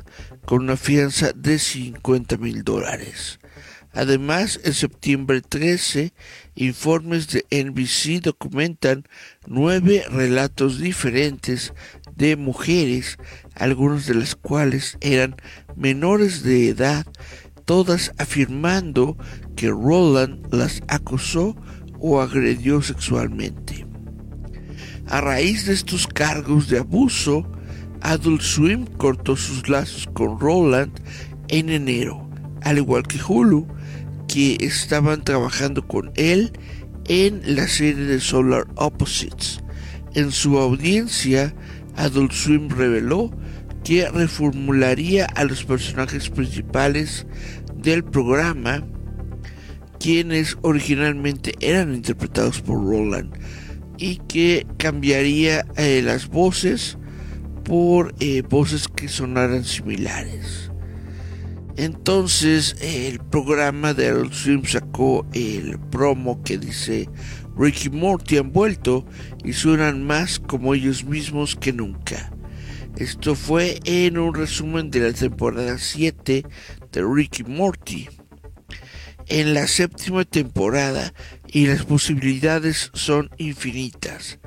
con 0.44 0.64
una 0.64 0.76
fianza 0.76 1.32
de 1.32 1.58
50 1.58 2.36
mil 2.38 2.64
dólares. 2.64 3.37
Además, 3.98 4.60
en 4.62 4.74
septiembre 4.74 5.40
13, 5.40 6.12
informes 6.54 7.26
de 7.30 7.44
NBC 7.50 8.22
documentan 8.22 9.04
nueve 9.48 10.04
relatos 10.08 10.78
diferentes 10.78 11.74
de 12.14 12.36
mujeres, 12.36 13.16
algunas 13.56 14.06
de 14.06 14.14
las 14.14 14.36
cuales 14.36 14.98
eran 15.00 15.34
menores 15.74 16.44
de 16.44 16.68
edad, 16.68 17.06
todas 17.64 18.12
afirmando 18.18 19.16
que 19.56 19.66
Roland 19.66 20.46
las 20.54 20.80
acosó 20.86 21.56
o 21.98 22.20
agredió 22.20 22.80
sexualmente. 22.82 23.84
A 25.08 25.20
raíz 25.20 25.66
de 25.66 25.72
estos 25.72 26.06
cargos 26.06 26.68
de 26.68 26.78
abuso, 26.78 27.50
Adult 28.02 28.42
Swim 28.42 28.86
cortó 28.86 29.34
sus 29.34 29.68
lazos 29.68 30.08
con 30.12 30.38
Roland 30.38 30.92
en 31.48 31.68
enero, 31.68 32.30
al 32.62 32.78
igual 32.78 33.02
que 33.02 33.18
Hulu, 33.20 33.66
que 34.28 34.58
estaban 34.60 35.24
trabajando 35.24 35.86
con 35.88 36.12
él 36.14 36.52
en 37.08 37.42
la 37.56 37.66
serie 37.66 38.04
de 38.04 38.20
Solar 38.20 38.66
Opposites. 38.76 39.60
En 40.14 40.30
su 40.30 40.58
audiencia, 40.58 41.54
Adult 41.96 42.32
Swim 42.32 42.68
reveló 42.68 43.30
que 43.84 44.08
reformularía 44.08 45.24
a 45.24 45.44
los 45.44 45.64
personajes 45.64 46.28
principales 46.28 47.26
del 47.74 48.04
programa, 48.04 48.86
quienes 49.98 50.56
originalmente 50.62 51.54
eran 51.60 51.94
interpretados 51.94 52.60
por 52.60 52.84
Roland, 52.84 53.32
y 53.96 54.16
que 54.28 54.66
cambiaría 54.76 55.64
eh, 55.76 56.02
las 56.04 56.28
voces 56.28 56.98
por 57.64 58.14
eh, 58.20 58.42
voces 58.42 58.88
que 58.88 59.08
sonaran 59.08 59.64
similares. 59.64 60.67
Entonces 61.78 62.74
el 62.80 63.20
programa 63.20 63.94
de 63.94 64.08
Adult 64.08 64.32
Swim 64.32 64.64
sacó 64.64 65.24
el 65.32 65.78
promo 65.78 66.42
que 66.42 66.58
dice 66.58 67.08
Ricky 67.56 67.88
Morty 67.88 68.38
han 68.38 68.52
vuelto 68.52 69.06
y 69.44 69.52
suenan 69.52 70.04
más 70.04 70.40
como 70.40 70.74
ellos 70.74 71.04
mismos 71.04 71.54
que 71.54 71.72
nunca. 71.72 72.32
Esto 72.96 73.36
fue 73.36 73.78
en 73.84 74.18
un 74.18 74.34
resumen 74.34 74.90
de 74.90 74.98
la 74.98 75.12
temporada 75.12 75.78
7 75.78 76.44
de 76.90 77.02
Ricky 77.14 77.44
Morty. 77.44 78.08
En 79.28 79.54
la 79.54 79.68
séptima 79.68 80.24
temporada 80.24 81.14
y 81.46 81.68
las 81.68 81.84
posibilidades 81.84 82.90
son 82.94 83.30
infinitas. 83.36 84.40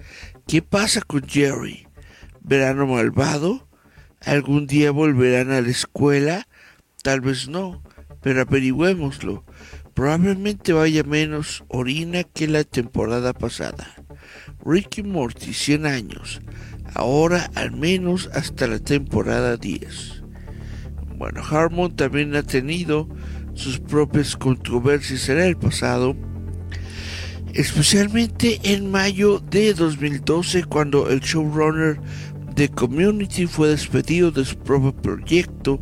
¿Qué 0.47 0.61
pasa 0.61 0.99
con 0.99 1.25
Jerry? 1.25 1.87
¿Verano 2.41 2.87
malvado? 2.87 3.69
¿Algún 4.19 4.67
día 4.67 4.91
volverán 4.91 5.51
a 5.51 5.61
la 5.61 5.69
escuela? 5.69 6.45
Tal 7.03 7.21
vez 7.21 7.47
no, 7.47 7.81
pero 8.21 8.41
averigüémoslo. 8.41 9.43
Probablemente 9.95 10.71
vaya 10.71 11.03
menos 11.03 11.63
orina 11.67 12.23
que 12.23 12.47
la 12.47 12.63
temporada 12.63 13.33
pasada. 13.33 13.87
Ricky 14.63 15.01
Morty 15.01 15.53
100 15.53 15.85
años, 15.85 16.41
ahora 16.93 17.49
al 17.55 17.71
menos 17.71 18.29
hasta 18.33 18.67
la 18.67 18.79
temporada 18.79 19.57
10. 19.57 20.23
Bueno, 21.17 21.41
Harmon 21.43 21.95
también 21.95 22.35
ha 22.35 22.43
tenido 22.43 23.09
sus 23.53 23.79
propias 23.79 24.37
controversias 24.37 25.27
en 25.29 25.39
el 25.39 25.57
pasado, 25.57 26.15
especialmente 27.53 28.59
en 28.63 28.91
mayo 28.91 29.39
de 29.39 29.73
2012 29.73 30.63
cuando 30.65 31.09
el 31.09 31.19
showrunner 31.19 31.99
The 32.61 32.69
Community 32.69 33.47
fue 33.47 33.69
despedido 33.69 34.29
de 34.29 34.45
su 34.45 34.55
propio 34.55 34.95
proyecto 34.95 35.81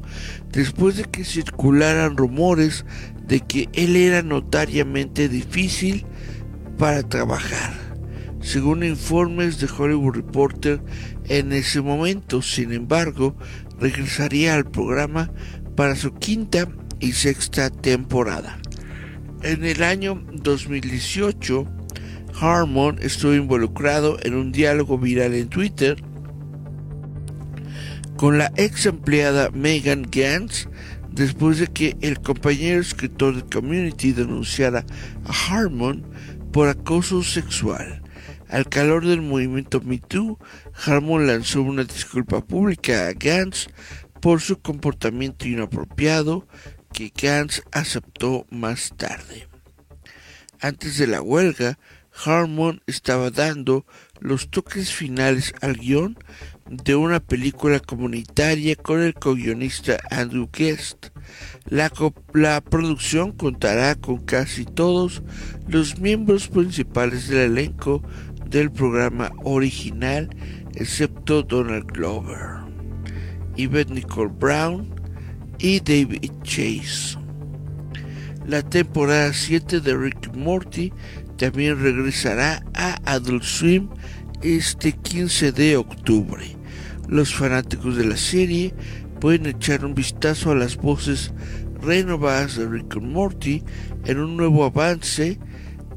después 0.53 0.95
de 0.95 1.03
que 1.03 1.25
circularan 1.25 2.15
rumores 2.15 2.85
de 3.27 3.41
que 3.41 3.67
él 3.73 3.97
era 3.97 4.21
notariamente 4.21 5.27
difícil 5.27 6.05
para 6.77 7.03
trabajar, 7.03 7.73
según 8.39 8.85
informes 8.85 9.59
de 9.59 9.67
Hollywood 9.67 10.15
Reporter 10.15 10.81
en 11.25 11.51
ese 11.51 11.81
momento. 11.81 12.41
Sin 12.41 12.71
embargo, 12.71 13.35
regresaría 13.77 14.55
al 14.55 14.63
programa 14.63 15.33
para 15.75 15.97
su 15.97 16.13
quinta 16.13 16.69
y 17.01 17.11
sexta 17.11 17.69
temporada. 17.69 18.57
En 19.43 19.65
el 19.65 19.83
año 19.83 20.23
2018, 20.31 21.65
Harmon 22.39 22.99
estuvo 23.01 23.33
involucrado 23.33 24.17
en 24.23 24.33
un 24.33 24.53
diálogo 24.53 24.97
viral 24.97 25.33
en 25.33 25.49
Twitter 25.49 26.01
con 28.19 28.37
la 28.37 28.51
ex 28.57 28.85
empleada 28.85 29.49
Megan 29.51 30.05
Gantz 30.11 30.67
después 31.09 31.57
de 31.57 31.67
que 31.67 31.95
el 32.01 32.19
compañero 32.19 32.81
escritor 32.81 33.33
de 33.33 33.49
Community 33.49 34.11
denunciara 34.11 34.85
a 35.23 35.31
Harmon 35.31 36.05
por 36.51 36.67
acoso 36.67 37.23
sexual. 37.23 38.03
Al 38.49 38.67
calor 38.67 39.07
del 39.07 39.21
movimiento 39.21 39.79
MeToo, 39.79 40.37
Harmon 40.85 41.27
lanzó 41.27 41.61
una 41.61 41.85
disculpa 41.85 42.45
pública 42.45 43.07
a 43.07 43.13
Gantz 43.13 43.69
por 44.19 44.41
su 44.41 44.59
comportamiento 44.59 45.47
inapropiado 45.47 46.45
que 46.91 47.13
Gantz 47.15 47.61
aceptó 47.71 48.45
más 48.49 48.91
tarde. 48.97 49.47
Antes 50.59 50.97
de 50.97 51.07
la 51.07 51.21
huelga, 51.21 51.79
Harmon 52.25 52.81
estaba 52.85 53.31
dando 53.31 53.85
los 54.19 54.49
toques 54.49 54.91
finales 54.91 55.53
al 55.61 55.77
guion 55.77 56.17
de 56.69 56.95
una 56.95 57.19
película 57.19 57.79
comunitaria 57.79 58.75
con 58.75 59.01
el 59.01 59.15
co-guionista 59.15 59.97
Andrew 60.11 60.47
Guest. 60.53 61.07
La, 61.65 61.89
producción 62.61 63.31
contará 63.31 63.95
con 63.95 64.19
casi 64.19 64.65
todos 64.65 65.23
los 65.67 65.99
miembros 65.99 66.47
principales 66.47 67.27
del 67.27 67.57
elenco 67.57 68.03
del 68.45 68.71
programa 68.71 69.31
original, 69.43 70.29
excepto 70.75 71.43
Donald 71.43 71.85
Glover, 71.91 72.59
Yvette 73.55 73.91
Nicole 73.91 74.31
Brown 74.39 74.93
y 75.57 75.79
David 75.79 76.31
Chase. 76.43 77.17
La 78.47 78.61
temporada 78.61 79.33
7 79.33 79.79
de 79.79 79.95
Rick 79.95 80.35
Morty 80.35 80.91
también 81.37 81.81
regresará 81.81 82.63
a 82.73 82.97
Adult 83.05 83.43
Swim 83.43 83.89
este 84.41 84.93
15 84.93 85.51
de 85.51 85.77
octubre. 85.77 86.58
Los 87.09 87.33
fanáticos 87.33 87.97
de 87.97 88.05
la 88.05 88.17
serie 88.17 88.71
pueden 89.19 89.47
echar 89.47 89.83
un 89.83 89.95
vistazo 89.95 90.51
a 90.51 90.55
las 90.55 90.77
voces 90.77 91.33
renovadas 91.81 92.55
de 92.55 92.67
Rick 92.67 92.97
and 92.97 93.11
Morty 93.11 93.63
en 94.05 94.19
un 94.19 94.37
nuevo 94.37 94.63
avance 94.63 95.39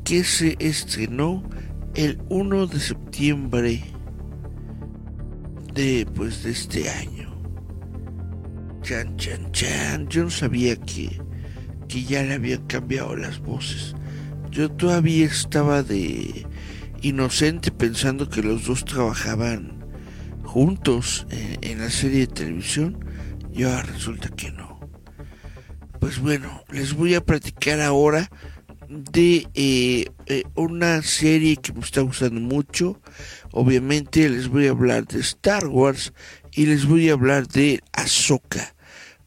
que 0.05 0.25
se 0.25 0.57
estrenó 0.59 1.42
el 1.94 2.18
1 2.31 2.66
de 2.66 2.81
septiembre 2.81 3.85
de, 5.75 6.07
pues, 6.14 6.44
de 6.44 6.51
este 6.51 6.88
año. 6.88 7.31
Chan, 8.81 9.14
chan, 9.18 9.53
chan. 9.53 10.09
Yo 10.09 10.25
no 10.25 10.31
sabía 10.31 10.77
que, 10.77 11.20
que 11.88 12.05
ya 12.05 12.22
le 12.22 12.35
habían 12.35 12.66
cambiado 12.66 13.16
las 13.16 13.38
voces. 13.38 13.94
Yo 14.51 14.70
todavía 14.70 15.27
estaba 15.27 15.83
de 15.83 16.46
inocente 17.03 17.70
pensando 17.70 18.31
que 18.31 18.42
los 18.42 18.66
dos 18.66 18.87
trabajaban 18.87 19.82
juntos 20.53 21.27
eh, 21.31 21.57
en, 21.62 21.79
la 21.79 21.88
serie 21.88 22.21
de 22.21 22.27
televisión 22.27 23.03
y 23.55 23.62
ahora 23.62 23.85
resulta 23.85 24.29
que 24.29 24.53
no. 24.53 24.81
Pues 25.99 26.19
bueno, 26.19 26.62
les 26.71 26.93
voy 26.93 27.15
a 27.15 27.25
platicar 27.25 27.81
ahora 27.81 28.31
de 28.87 29.49
eh, 29.55 30.11
eh, 30.27 30.43
una 30.55 31.01
serie 31.01 31.57
que 31.57 31.73
me 31.73 31.81
está 31.81 32.03
gustando 32.03 32.38
mucho. 32.38 33.01
Obviamente 33.51 34.29
les 34.29 34.49
voy 34.49 34.67
a 34.67 34.73
hablar 34.73 35.07
de 35.07 35.21
Star 35.21 35.69
Wars 35.69 36.12
y 36.53 36.67
les 36.67 36.85
voy 36.85 37.09
a 37.09 37.15
hablar 37.15 37.49
de 37.49 37.81
Ahsoka. 37.95 38.75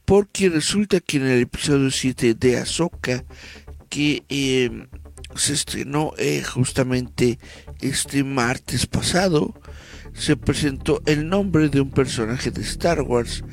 Porque 0.05 0.49
resulta 0.49 0.99
que 0.99 1.17
en 1.17 1.25
el 1.25 1.41
episodio 1.41 1.89
7 1.89 2.35
de 2.35 2.59
Ahsoka, 2.59 3.25
que 3.89 4.21
se 5.35 5.53
estrenó 5.53 6.13
justamente 6.53 7.39
este 7.81 8.23
martes 8.23 8.85
pasado, 8.85 9.55
se 10.15 10.38
presentó 10.38 11.01
el 11.06 11.28
nombre 11.28 11.69
de 11.69 11.82
un 11.82 11.91
personaje 11.91 12.49
de 12.49 12.62
Star 12.62 13.01
Wars 13.01 13.43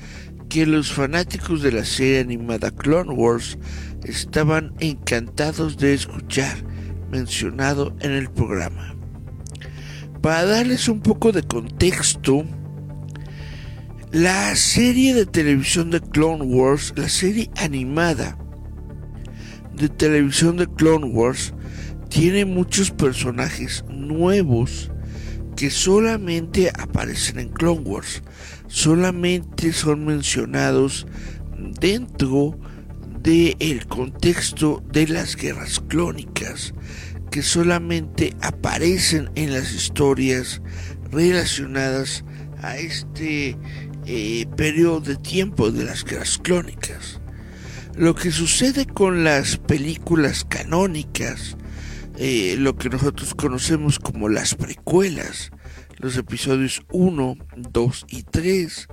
que 0.49 0.65
los 0.65 0.93
fanáticos 0.93 1.61
de 1.61 1.73
la 1.73 1.85
serie 1.85 2.21
animada 2.21 2.71
Clone 2.71 3.11
Wars 3.11 3.59
estaban 4.05 4.73
encantados 4.79 5.77
de 5.77 5.95
escuchar 5.95 6.57
mencionado 7.11 7.95
en 8.01 8.13
el 8.13 8.31
programa. 8.31 8.95
Para 10.21 10.45
darles 10.45 10.89
un 10.89 11.01
poco 11.01 11.33
de 11.33 11.43
contexto, 11.43 12.45
la 14.13 14.55
serie 14.55 15.15
de 15.15 15.27
televisión 15.27 15.91
de 15.91 16.01
Clone 16.01 16.45
Wars, 16.45 16.93
la 16.97 17.09
serie 17.09 17.51
animada 17.57 18.39
de 19.75 19.89
televisión 19.89 20.59
de 20.59 20.69
Clone 20.69 21.07
Wars, 21.07 21.55
tiene 22.09 22.45
muchos 22.45 22.93
personajes 22.93 23.85
nuevos 23.89 24.92
que 25.57 25.71
solamente 25.71 26.71
aparecen 26.79 27.39
en 27.39 27.49
Clone 27.51 27.81
Wars, 27.81 28.23
solamente 28.69 29.73
son 29.73 30.05
mencionados 30.05 31.07
dentro 31.81 32.59
del 33.21 33.87
contexto 33.87 34.83
de 34.91 35.07
las 35.07 35.37
guerras 35.37 35.81
clónicas 35.89 36.75
que 37.31 37.43
solamente 37.43 38.35
aparecen 38.43 39.31
en 39.37 39.53
las 39.53 39.73
historias 39.73 40.61
relacionadas 41.11 42.25
a 42.61 42.77
este 42.77 43.57
eh, 44.07 44.47
periodo 44.57 45.01
de 45.01 45.17
tiempo 45.17 45.71
de 45.71 45.85
las 45.85 46.05
guerras 46.05 46.39
clónicas. 46.39 47.21
Lo 47.97 48.15
que 48.15 48.31
sucede 48.31 48.87
con 48.87 49.25
las 49.25 49.57
películas 49.57 50.45
canónicas, 50.45 51.57
eh, 52.19 52.57
lo 52.59 52.77
que 52.77 52.91
nosotros 52.91 53.35
conocemos 53.35 53.99
como 53.99 54.29
las 54.29 54.55
precuelas, 54.55 55.51
los 55.99 56.17
episodios 56.17 56.83
1, 56.91 57.37
2 57.57 58.07
y 58.09 58.23
3, 58.23 58.89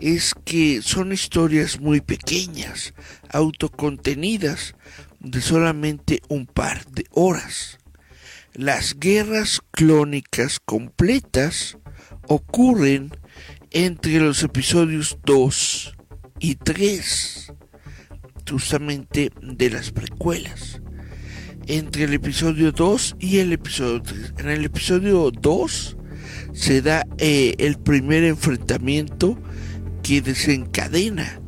es 0.00 0.34
que 0.44 0.82
son 0.82 1.12
historias 1.12 1.80
muy 1.80 2.00
pequeñas, 2.00 2.94
autocontenidas, 3.30 4.74
de 5.20 5.40
solamente 5.40 6.20
un 6.28 6.46
par 6.46 6.84
de 6.86 7.04
horas. 7.12 7.78
Las 8.54 8.98
guerras 8.98 9.60
clónicas 9.70 10.58
completas 10.58 11.78
ocurren 12.26 13.10
entre 13.70 14.20
los 14.20 14.42
episodios 14.42 15.18
2 15.24 15.94
y 16.40 16.54
3, 16.56 17.52
justamente 18.48 19.30
de 19.42 19.70
las 19.70 19.90
precuelas. 19.90 20.80
Entre 21.70 22.04
el 22.04 22.14
episodio 22.14 22.72
2 22.72 23.16
y 23.20 23.40
el 23.40 23.52
episodio 23.52 24.00
3. 24.00 24.34
En 24.38 24.48
el 24.48 24.64
episodio 24.64 25.30
2 25.30 25.98
se 26.54 26.80
da 26.80 27.06
eh, 27.18 27.56
el 27.58 27.78
primer 27.78 28.24
enfrentamiento 28.24 29.38
que 30.02 30.22
desencadena 30.22 31.42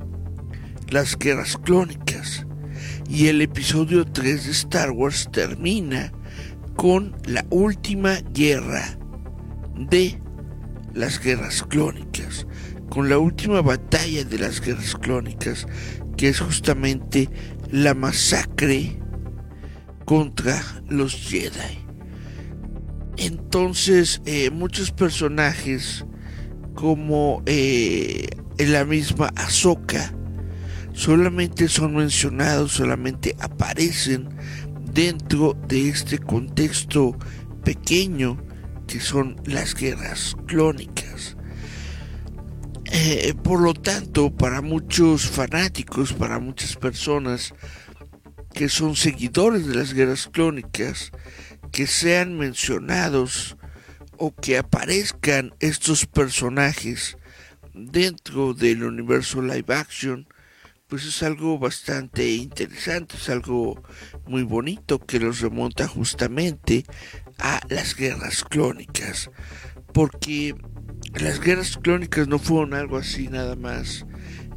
las 0.91 1.17
guerras 1.17 1.57
clónicas. 1.57 2.47
Y 3.09 3.29
el 3.29 3.41
episodio 3.41 4.05
3 4.05 4.45
de 4.45 4.51
Star 4.51 4.91
Wars 4.91 5.27
termina 5.33 6.13
con 6.77 7.17
la 7.25 7.47
última 7.49 8.17
guerra 8.35 8.99
de 9.75 10.21
las 10.93 11.19
guerras 11.19 11.63
clónicas, 11.63 12.47
con 12.91 13.09
la 13.09 13.17
última 13.17 13.63
batalla 13.63 14.23
de 14.25 14.39
las 14.39 14.61
guerras 14.61 14.97
clónicas, 14.97 15.67
que 16.19 16.29
es 16.29 16.41
justamente 16.41 17.31
la 17.71 17.95
masacre 17.95 19.01
contra 20.11 20.61
los 20.89 21.15
Jedi. 21.15 21.79
Entonces, 23.17 24.21
eh, 24.25 24.51
muchos 24.51 24.91
personajes, 24.91 26.05
como 26.75 27.45
eh, 27.47 28.27
en 28.59 28.73
la 28.73 28.85
misma 28.85 29.31
Ahsoka, 29.37 30.13
solamente 30.95 31.69
son 31.69 31.95
mencionados, 31.95 32.73
solamente 32.73 33.37
aparecen 33.39 34.29
dentro 34.93 35.57
de 35.69 35.91
este 35.91 36.19
contexto 36.19 37.17
pequeño 37.63 38.37
que 38.89 38.99
son 38.99 39.37
las 39.45 39.77
guerras 39.77 40.35
clónicas. 40.49 41.37
Eh, 42.91 43.33
por 43.45 43.61
lo 43.61 43.75
tanto, 43.75 44.35
para 44.35 44.61
muchos 44.61 45.23
fanáticos, 45.29 46.13
para 46.13 46.41
muchas 46.41 46.75
personas 46.75 47.55
que 48.55 48.69
son 48.69 48.97
seguidores 48.97 49.67
de 49.67 49.75
las 49.75 49.95
guerras 49.95 50.29
clónicas, 50.29 51.13
que 51.73 51.87
sean 51.87 52.37
mencionados 52.37 53.57
o 54.17 54.35
que 54.35 54.59
aparezcan 54.59 55.55
estos 55.61 56.07
personajes 56.07 57.17
dentro 57.75 58.55
del 58.55 58.85
universo 58.85 59.41
live 59.41 59.75
action, 59.75 60.27
pues 60.89 61.07
es 61.07 61.23
algo 61.23 61.59
bastante 61.59 62.29
interesante, 62.33 63.17
es 63.17 63.29
algo 63.29 63.81
muy 64.27 64.43
bonito 64.43 64.99
que 64.99 65.21
los 65.21 65.41
remonta 65.41 65.87
justamente 65.87 66.85
a 67.39 67.61
las 67.69 67.95
guerras 67.95 68.43
clónicas, 68.43 69.31
porque 69.95 70.57
las 71.15 71.41
guerras 71.41 71.79
clónicas 71.79 72.29
no 72.29 72.39
fueron 72.39 72.75
algo 72.75 72.99
así 72.99 73.29
nada 73.29 73.57
más 73.57 74.05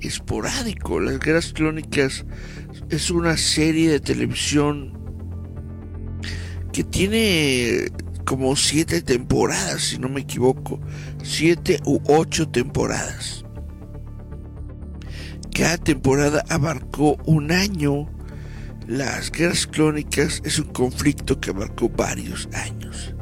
esporádico. 0.02 1.00
Las 1.00 1.20
guerras 1.20 1.54
clónicas 1.54 2.26
es 2.96 3.10
una 3.10 3.38
serie 3.38 3.90
de 3.90 4.00
televisión 4.00 4.98
que 6.72 6.84
tiene 6.84 7.88
como 8.26 8.56
siete 8.56 9.02
temporadas, 9.02 9.82
si 9.82 9.98
no 9.98 10.10
me 10.10 10.22
equivoco, 10.22 10.80
siete 11.24 11.80
u 11.86 12.00
ocho 12.08 12.48
temporadas. 12.50 13.46
Cada 15.54 15.78
temporada 15.78 16.44
abarcó 16.50 17.18
un 17.26 17.52
año 17.52 18.08
las 18.88 19.32
guerras 19.32 19.66
clónicas 19.66 20.42
es 20.44 20.60
un 20.60 20.68
conflicto 20.68 21.40
que 21.40 21.52
abarcó 21.52 21.90
varios 21.90 22.50
años. 22.54 23.16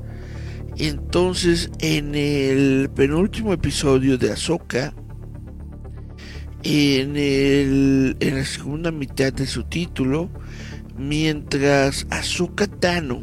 Entonces, 0.78 1.70
en 1.80 2.16
el 2.16 2.90
penúltimo 2.96 3.54
episodio 3.54 4.18
de 4.18 4.32
Ahsoka, 4.32 4.96
en, 6.64 7.18
el, 7.18 8.18
en 8.20 8.36
la 8.36 8.46
segunda 8.46 8.92
mitad 8.92 9.34
de 9.34 9.46
su 9.46 9.64
título, 9.64 10.30
mientras 10.98 12.06
Ahsoka 12.10 12.68
Tano 12.68 13.22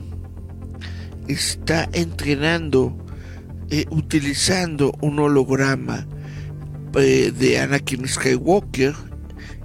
está 1.28 1.88
entrenando, 1.92 2.96
eh, 3.70 3.84
utilizando 3.90 4.92
un 5.00 5.18
holograma 5.18 6.06
eh, 6.94 7.32
de 7.36 7.58
Anakin 7.58 8.08
Skywalker, 8.08 8.94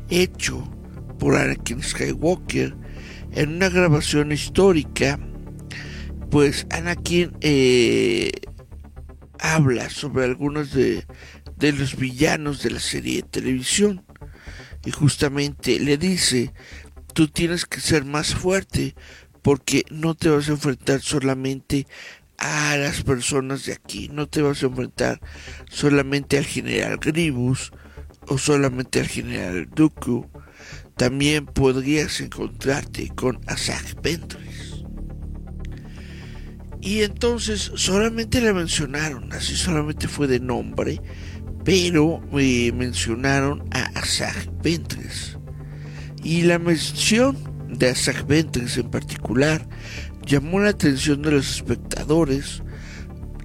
hecho 0.10 0.70
por 1.18 1.36
Anakin 1.36 1.82
Skywalker 1.82 2.76
en 3.32 3.56
una 3.56 3.70
grabación 3.70 4.32
histórica, 4.32 5.20
pues 6.30 6.68
Anakin 6.70 7.32
eh, 7.42 8.32
habla 9.40 9.90
sobre 9.90 10.26
algunos 10.26 10.74
de, 10.74 11.06
de 11.58 11.72
los 11.72 11.98
villanos 11.98 12.64
de 12.64 12.72
la 12.72 12.80
serie 12.80 13.18
de 13.18 13.28
televisión 13.28 14.06
y 14.86 14.92
justamente 14.92 15.80
le 15.80 15.98
dice, 15.98 16.54
tú 17.14 17.28
tienes 17.28 17.66
que 17.66 17.80
ser 17.80 18.06
más 18.06 18.36
fuerte 18.36 18.96
porque 19.42 19.84
no 19.90 20.16
te 20.16 20.30
vas 20.30 20.50
a 20.50 20.54
enfrentar 20.54 21.02
solamente 21.02 21.88
a 22.38 22.76
las 22.78 23.04
personas 23.04 23.66
de 23.66 23.74
aquí, 23.74 24.10
no 24.12 24.28
te 24.28 24.42
vas 24.42 24.64
a 24.64 24.68
enfrentar 24.68 25.22
solamente 25.70 26.38
al 26.38 26.46
general 26.46 26.98
Gribus 26.98 27.72
o 28.28 28.38
solamente 28.38 29.00
al 29.00 29.08
general 29.08 29.70
Dooku, 29.74 30.30
también 30.98 31.46
podrías 31.46 32.20
encontrarte 32.22 33.10
con 33.10 33.40
Asajj 33.48 34.02
Ventress. 34.02 34.84
Y 36.82 37.04
entonces 37.04 37.72
solamente 37.76 38.42
la 38.42 38.54
mencionaron, 38.54 39.32
así 39.32 39.56
solamente 39.56 40.10
fue 40.10 40.28
de 40.28 40.42
nombre, 40.42 41.00
pero 41.64 42.22
me 42.32 42.72
mencionaron 42.72 43.64
a 43.72 43.84
Asajj 44.00 44.50
Ventress. 44.62 45.38
Y 46.24 46.42
la 46.44 46.60
mención 46.60 47.38
de 47.70 47.90
Asajj 47.90 48.26
Ventress 48.26 48.78
en 48.78 48.90
particular 48.90 49.68
llamó 50.26 50.60
la 50.60 50.70
atención 50.70 51.22
de 51.22 51.32
los 51.32 51.56
espectadores 51.56 52.64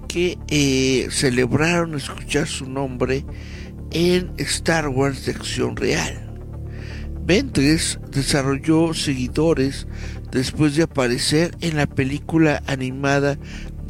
que 0.07 0.37
eh, 0.47 1.07
celebraron 1.11 1.95
escuchar 1.95 2.47
su 2.47 2.69
nombre 2.69 3.25
en 3.91 4.31
Star 4.37 4.87
Wars 4.87 5.25
de 5.25 5.33
acción 5.33 5.75
real. 5.75 6.25
Ventress 7.23 7.99
desarrolló 8.11 8.93
seguidores 8.93 9.87
después 10.31 10.75
de 10.75 10.83
aparecer 10.83 11.55
en 11.61 11.77
la 11.77 11.85
película 11.85 12.63
animada 12.65 13.37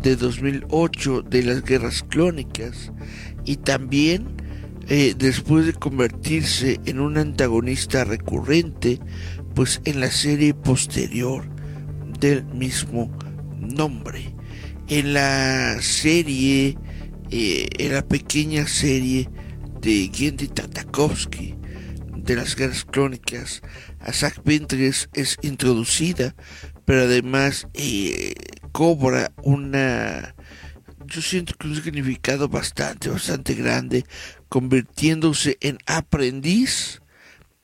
de 0.01 0.15
2008 0.15 1.23
de 1.23 1.43
las 1.43 1.63
guerras 1.63 2.03
clónicas 2.03 2.91
y 3.45 3.57
también 3.57 4.27
eh, 4.87 5.15
después 5.17 5.65
de 5.65 5.73
convertirse 5.73 6.79
en 6.85 6.99
un 6.99 7.17
antagonista 7.17 8.03
recurrente 8.03 8.99
pues 9.53 9.81
en 9.85 9.99
la 9.99 10.11
serie 10.11 10.53
posterior 10.53 11.45
del 12.19 12.45
mismo 12.45 13.11
nombre. 13.59 14.33
En 14.87 15.13
la 15.13 15.81
serie 15.81 16.77
eh, 17.31 17.67
en 17.77 17.93
la 17.93 18.01
pequeña 18.01 18.67
serie 18.67 19.29
de 19.81 20.09
Gendy 20.11 20.47
Tartakovsky 20.47 21.55
de 22.15 22.35
las 22.35 22.55
guerras 22.55 22.85
clónicas, 22.85 23.61
Asajj 23.99 24.39
Ventress 24.43 25.09
es 25.13 25.37
introducida, 25.43 26.35
pero 26.85 27.03
además 27.03 27.67
eh, 27.75 28.33
cobra 28.71 29.31
una, 29.43 30.33
yo 31.09 31.21
siento 31.21 31.53
que 31.55 31.67
un 31.67 31.75
significado 31.75 32.47
bastante, 32.47 33.09
bastante 33.09 33.55
grande, 33.55 34.05
convirtiéndose 34.47 35.57
en 35.61 35.77
aprendiz 35.85 37.01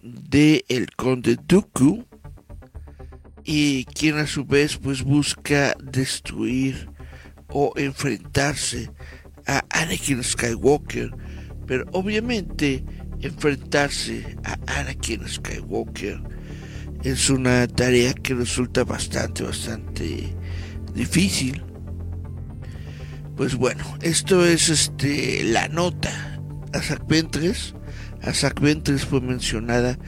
de 0.02 0.66
el 0.68 0.94
conde 0.96 1.38
Dooku 1.48 2.06
y 3.44 3.86
quien 3.86 4.18
a 4.18 4.28
su 4.28 4.46
vez 4.46 4.78
pues 4.78 5.04
busca 5.04 5.76
destruir 5.82 6.90
o 7.50 7.74
enfrentarse 7.76 8.92
a 9.48 9.64
Anakin 9.70 10.24
Skywalker, 10.24 11.12
pero 11.68 11.86
obviamente 11.92 12.84
enfrentarse 13.22 14.38
a 14.44 14.80
Anakin 14.80 15.28
Skywalker 15.28 16.22
es 17.04 17.30
una 17.30 17.68
tarea 17.68 18.14
que 18.14 18.34
resulta 18.34 18.84
bastante, 18.84 19.44
bastante 19.44 20.36
difícil. 20.96 21.62
Pues 23.36 23.56
bueno, 23.56 23.84
esto 24.02 24.46
es 24.46 24.70
este 24.70 25.44
la 25.44 25.68
nota. 25.68 26.40
Azak 26.74 27.06
Ventres. 27.08 27.76
Azak 28.22 28.62
Ventres 28.62 29.04
fue 29.06 29.20
mencionada 29.20 30.00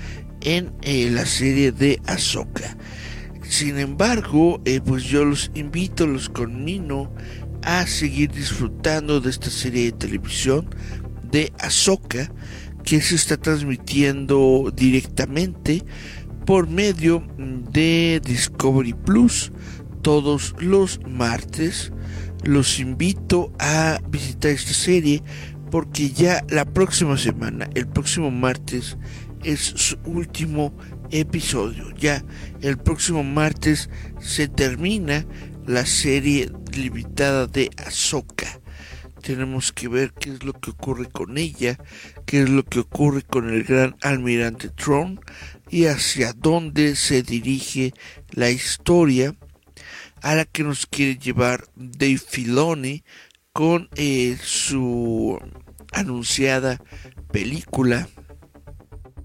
en 0.41 0.73
eh, 0.81 1.09
la 1.11 1.25
serie 1.25 1.73
de 1.73 2.01
Ahsoka. 2.05 2.77
Sin 3.43 3.79
embargo, 3.79 4.61
eh, 4.65 4.79
pues 4.83 5.03
yo 5.03 5.25
los 5.25 5.51
invito, 5.55 6.07
los 6.07 6.29
conmino 6.29 7.13
a 7.63 7.85
seguir 7.85 8.31
disfrutando 8.31 9.19
de 9.19 9.29
esta 9.29 9.49
serie 9.49 9.85
de 9.85 9.91
televisión 9.91 10.69
de 11.29 11.51
Ahsoka 11.59 12.31
que 12.85 13.01
se 13.01 13.15
está 13.15 13.35
transmitiendo 13.35 14.71
directamente 14.73 15.83
por 16.45 16.69
medio 16.69 17.27
de 17.37 18.21
Discovery 18.23 18.93
Plus 18.93 19.51
todos 20.01 20.55
los 20.59 21.01
martes. 21.05 21.91
Los 22.43 22.79
invito 22.79 23.51
a 23.59 23.99
visitar 24.09 24.51
esta 24.51 24.73
serie 24.73 25.23
porque 25.71 26.11
ya 26.11 26.43
la 26.49 26.65
próxima 26.65 27.17
semana, 27.17 27.69
el 27.75 27.87
próximo 27.87 28.31
martes, 28.31 28.97
es 29.43 29.59
su 29.59 29.97
último 30.05 30.73
episodio. 31.11 31.91
Ya 31.95 32.23
el 32.61 32.77
próximo 32.77 33.23
martes 33.23 33.89
se 34.19 34.47
termina 34.47 35.25
la 35.65 35.85
serie 35.85 36.51
limitada 36.73 37.47
de 37.47 37.69
Ahsoka. 37.77 38.59
Tenemos 39.21 39.73
que 39.73 39.89
ver 39.89 40.13
qué 40.13 40.29
es 40.31 40.43
lo 40.43 40.53
que 40.53 40.69
ocurre 40.71 41.07
con 41.09 41.37
ella, 41.37 41.77
qué 42.25 42.43
es 42.43 42.49
lo 42.49 42.63
que 42.63 42.79
ocurre 42.79 43.23
con 43.23 43.49
el 43.49 43.63
gran 43.63 43.95
almirante 44.01 44.69
Tron 44.69 45.19
y 45.69 45.85
hacia 45.85 46.33
dónde 46.33 46.95
se 46.95 47.23
dirige 47.23 47.93
la 48.31 48.49
historia 48.49 49.35
a 50.21 50.35
la 50.35 50.45
que 50.45 50.63
nos 50.63 50.85
quiere 50.85 51.17
llevar 51.17 51.65
Dave 51.75 52.17
Filoni 52.17 53.03
con 53.53 53.89
eh, 53.95 54.37
su 54.41 55.39
anunciada 55.93 56.81
película 57.31 58.07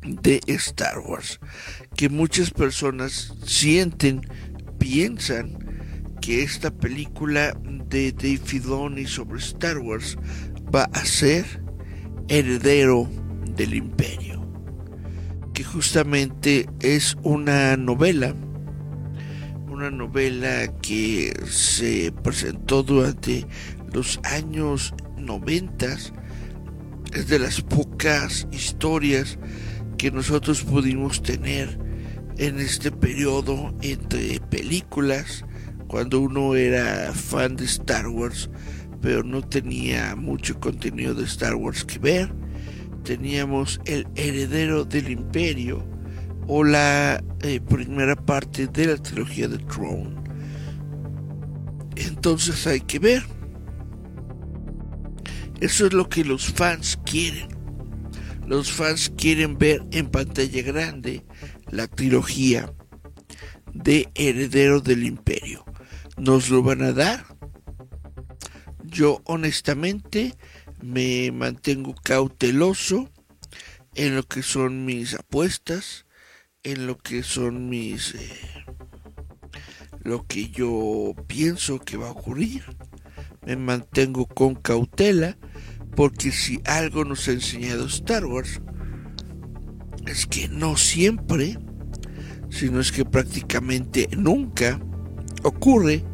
de 0.02 0.40
Star 0.46 0.98
Wars 0.98 1.38
que 1.96 2.09
muchas 2.09 2.50
personas 2.50 3.35
sienten 3.44 4.22
piensan 4.78 5.59
que 6.20 6.42
esta 6.42 6.70
película 6.70 7.57
de 7.62 8.12
Dave 8.12 8.38
Filoni 8.38 9.07
sobre 9.07 9.38
Star 9.38 9.78
Wars 9.78 10.16
va 10.74 10.85
a 10.85 11.05
ser 11.05 11.62
heredero 12.28 13.09
del 13.55 13.74
imperio 13.74 14.42
que 15.52 15.64
justamente 15.64 16.66
es 16.81 17.16
una 17.22 17.76
novela 17.76 18.35
una 19.72 19.90
novela 19.90 20.68
que 20.82 21.32
se 21.48 22.12
presentó 22.22 22.82
durante 22.82 23.46
los 23.92 24.20
años 24.22 24.94
90 25.16 25.87
es 27.14 27.28
de 27.28 27.38
las 27.38 27.62
pocas 27.62 28.46
historias 28.52 29.38
que 29.96 30.11
nosotros 30.11 30.62
pudimos 30.62 31.22
tener 31.22 31.78
en 32.37 32.61
este 32.61 32.90
periodo 32.90 33.74
entre 33.80 34.40
películas 34.40 35.44
cuando 35.87 36.20
uno 36.20 36.54
era 36.54 37.12
fan 37.14 37.56
de 37.56 37.64
Star 37.64 38.08
Wars 38.08 38.50
pero 39.00 39.24
no 39.24 39.42
tenía 39.42 40.14
mucho 40.16 40.61
contenido 40.61 41.14
de 41.14 41.24
Star 41.24 41.56
Wars 41.56 41.85
que 41.85 41.98
ver. 41.98 42.32
Teníamos 43.02 43.80
el 43.85 44.06
heredero 44.14 44.85
del 44.85 45.11
imperio 45.11 45.85
o 46.46 46.64
la 46.64 47.22
eh, 47.42 47.61
primera 47.61 48.16
parte 48.16 48.66
de 48.66 48.87
la 48.87 48.96
trilogía 48.96 49.48
de 49.48 49.59
Throne 49.59 50.16
entonces 51.96 52.66
hay 52.66 52.81
que 52.81 52.98
ver 52.98 53.22
eso 55.62 55.87
es 55.87 55.92
lo 55.92 56.09
que 56.09 56.24
los 56.24 56.52
fans 56.52 56.98
quieren. 57.05 57.46
Los 58.48 58.72
fans 58.72 59.12
quieren 59.16 59.59
ver 59.59 59.87
en 59.92 60.11
pantalla 60.11 60.61
grande 60.61 61.24
la 61.70 61.87
trilogía 61.87 62.74
de 63.72 64.11
Heredero 64.16 64.81
del 64.81 65.05
Imperio. 65.05 65.64
¿Nos 66.16 66.50
lo 66.50 66.64
van 66.64 66.83
a 66.83 66.90
dar? 66.90 67.24
Yo 68.83 69.22
honestamente 69.24 70.35
me 70.83 71.31
mantengo 71.31 71.94
cauteloso 71.94 73.09
en 73.94 74.16
lo 74.16 74.24
que 74.24 74.42
son 74.42 74.85
mis 74.85 75.14
apuestas, 75.14 76.07
en 76.62 76.87
lo 76.87 76.98
que 76.98 77.22
son 77.22 77.68
mis... 77.68 78.14
Eh, 78.14 78.64
lo 80.05 80.27
que 80.27 80.51
yo 80.51 81.14
pienso 81.27 81.79
que 81.79 81.96
va 81.96 82.09
a 82.09 82.12
ocurrir. 82.12 82.62
Me 83.44 83.57
mantengo 83.57 84.27
con 84.27 84.55
cautela 84.55 85.37
porque 85.94 86.33
si 86.33 86.61
algo 86.64 87.05
nos 87.05 87.29
ha 87.29 87.33
enseñado 87.33 87.87
Star 87.87 88.25
Wars, 88.25 88.61
es 90.07 90.27
que 90.27 90.48
no 90.48 90.77
siempre, 90.77 91.59
sino 92.51 92.81
es 92.81 92.90
que 92.90 93.05
prácticamente 93.05 94.09
nunca 94.16 94.81
ocurre 95.42 96.05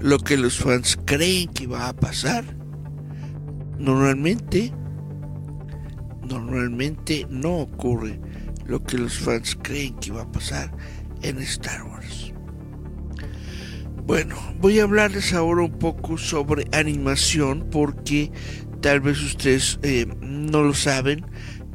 lo 0.00 0.18
que 0.18 0.36
los 0.36 0.58
fans 0.58 0.98
creen 1.04 1.48
que 1.48 1.66
va 1.66 1.88
a 1.88 1.96
pasar. 1.96 2.44
Normalmente, 3.78 4.72
normalmente 6.22 7.26
no 7.30 7.58
ocurre 7.58 8.20
lo 8.66 8.82
que 8.82 8.98
los 8.98 9.18
fans 9.18 9.56
creen 9.60 9.94
que 9.96 10.12
va 10.12 10.22
a 10.22 10.32
pasar 10.32 10.72
en 11.22 11.38
Star 11.38 11.84
Wars. 11.84 12.32
Bueno, 14.04 14.36
voy 14.60 14.80
a 14.80 14.82
hablarles 14.82 15.32
ahora 15.32 15.62
un 15.62 15.78
poco 15.78 16.18
sobre 16.18 16.66
animación 16.72 17.68
porque 17.70 18.32
tal 18.80 19.00
vez 19.00 19.22
ustedes 19.22 19.78
eh, 19.82 20.06
no 20.20 20.62
lo 20.62 20.74
saben, 20.74 21.24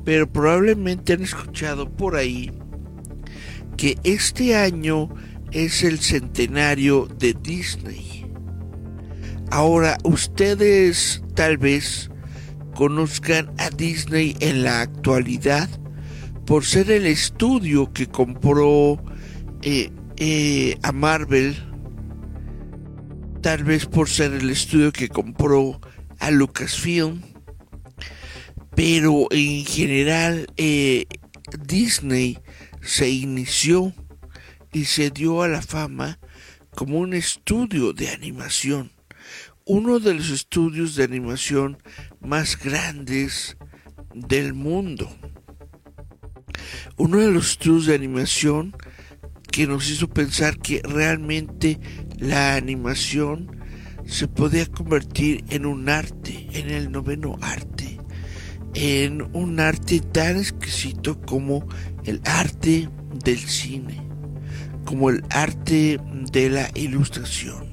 pero 0.04 0.32
probablemente 0.32 1.14
han 1.14 1.24
escuchado 1.24 1.90
por 1.90 2.16
ahí 2.16 2.52
que 3.78 3.98
este 4.04 4.56
año 4.56 5.10
es 5.52 5.84
el 5.84 6.00
centenario 6.00 7.08
de 7.08 7.34
Disney. 7.34 8.26
Ahora, 9.50 9.98
ustedes 10.04 11.24
tal 11.34 11.58
vez 11.58 12.10
conozcan 12.76 13.54
a 13.58 13.70
Disney 13.70 14.36
en 14.42 14.64
la 14.64 14.82
actualidad 14.82 15.70
por 16.48 16.66
ser 16.66 16.90
el 16.92 17.06
estudio 17.06 17.92
que 17.92 18.08
compró 18.08 19.04
eh, 19.64 19.92
eh, 20.16 20.78
a 20.82 20.94
Marvel, 20.94 21.58
tal 23.42 23.66
vez 23.66 23.86
por 23.86 24.08
ser 24.08 24.32
el 24.32 24.50
estudio 24.50 24.94
que 24.94 25.10
compró 25.10 25.82
a 26.20 26.32
Lucasfilm, 26.32 27.22
pero 28.74 29.28
en 29.32 29.66
general 29.66 30.48
eh, 30.56 31.08
Disney 31.66 32.40
se 32.82 33.10
inició 33.10 33.94
y 34.72 34.86
se 34.86 35.10
dio 35.10 35.42
a 35.42 35.50
la 35.50 35.62
fama 35.62 36.18
como 36.74 37.00
un 37.00 37.14
estudio 37.14 37.92
de 37.92 38.08
animación, 38.08 38.94
uno 39.66 40.00
de 40.00 40.14
los 40.14 40.30
estudios 40.30 40.96
de 40.96 41.04
animación 41.04 41.78
más 42.22 42.58
grandes 42.58 43.58
del 44.14 44.54
mundo. 44.54 45.14
Uno 46.98 47.18
de 47.18 47.32
los 47.32 47.52
estudios 47.52 47.86
de 47.86 47.96
animación 47.96 48.76
que 49.52 49.68
nos 49.68 49.90
hizo 49.90 50.08
pensar 50.08 50.58
que 50.60 50.82
realmente 50.84 51.80
la 52.20 52.56
animación 52.56 53.58
se 54.06 54.28
podía 54.28 54.66
convertir 54.66 55.44
en 55.50 55.66
un 55.66 55.90
arte, 55.90 56.48
en 56.54 56.70
el 56.70 56.92
noveno 56.92 57.38
arte, 57.42 57.98
en 58.74 59.24
un 59.36 59.60
arte 59.60 60.00
tan 60.00 60.38
exquisito 60.38 61.20
como 61.22 61.68
el 62.06 62.22
arte 62.24 62.90
del 63.26 63.40
cine, 63.40 64.02
como 64.86 65.10
el 65.10 65.24
arte 65.30 66.00
de 66.32 66.50
la 66.50 66.70
ilustración, 66.76 67.72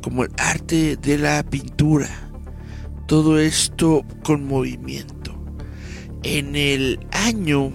como 0.00 0.24
el 0.24 0.30
arte 0.38 0.96
de 0.96 1.18
la 1.18 1.42
pintura, 1.42 2.08
todo 3.06 3.38
esto 3.38 4.04
con 4.22 4.46
movimiento. 4.46 5.34
En 6.22 6.56
el 6.56 7.00
año 7.12 7.72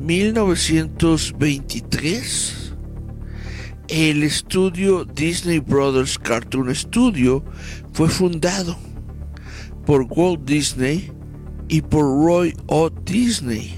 1923, 0.00 2.72
el 3.88 4.22
estudio 4.22 5.04
Disney 5.04 5.58
Brothers 5.58 6.18
Cartoon 6.18 6.74
Studio 6.74 7.44
fue 7.92 8.08
fundado 8.08 8.78
por 9.84 10.06
Walt 10.08 10.46
Disney 10.46 11.12
y 11.68 11.82
por 11.82 12.24
Roy 12.24 12.56
O. 12.66 12.88
Disney, 12.88 13.74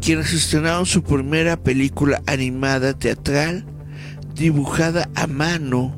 quienes 0.00 0.32
estrenaron 0.32 0.84
su 0.84 1.04
primera 1.04 1.56
película 1.56 2.20
animada 2.26 2.98
teatral 2.98 3.64
dibujada 4.34 5.08
a 5.14 5.28
mano 5.28 5.96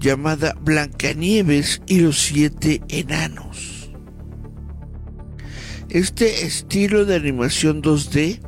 llamada 0.00 0.56
Blancanieves 0.62 1.82
y 1.86 2.00
los 2.00 2.18
siete 2.18 2.80
enanos. 2.88 3.77
Este 5.90 6.44
estilo 6.44 7.06
de 7.06 7.16
animación 7.16 7.80
2D 7.80 8.42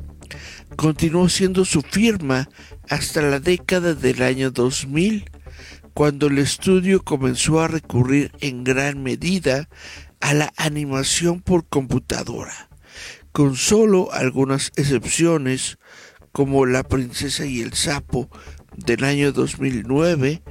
continuó 0.76 1.31
siendo 1.31 1.64
su 1.64 1.81
firma 1.81 2.50
hasta 2.90 3.22
la 3.22 3.40
década 3.40 3.94
del 3.94 4.22
año 4.22 4.50
2000, 4.50 5.24
cuando 5.94 6.26
el 6.26 6.37
estudio 6.37 7.03
comenzó 7.03 7.61
a 7.61 7.68
recurrir 7.68 8.31
en 8.40 8.62
gran 8.62 9.03
medida 9.03 9.70
a 10.20 10.35
la 10.35 10.53
animación 10.59 11.40
por 11.40 11.66
computadora, 11.66 12.68
con 13.33 13.57
solo 13.57 14.12
algunas 14.12 14.70
excepciones 14.76 15.79
como 16.33 16.66
La 16.66 16.83
princesa 16.83 17.46
y 17.46 17.62
el 17.62 17.72
sapo 17.72 18.29
del 18.76 19.03
año 19.03 19.33
2009 19.33 20.42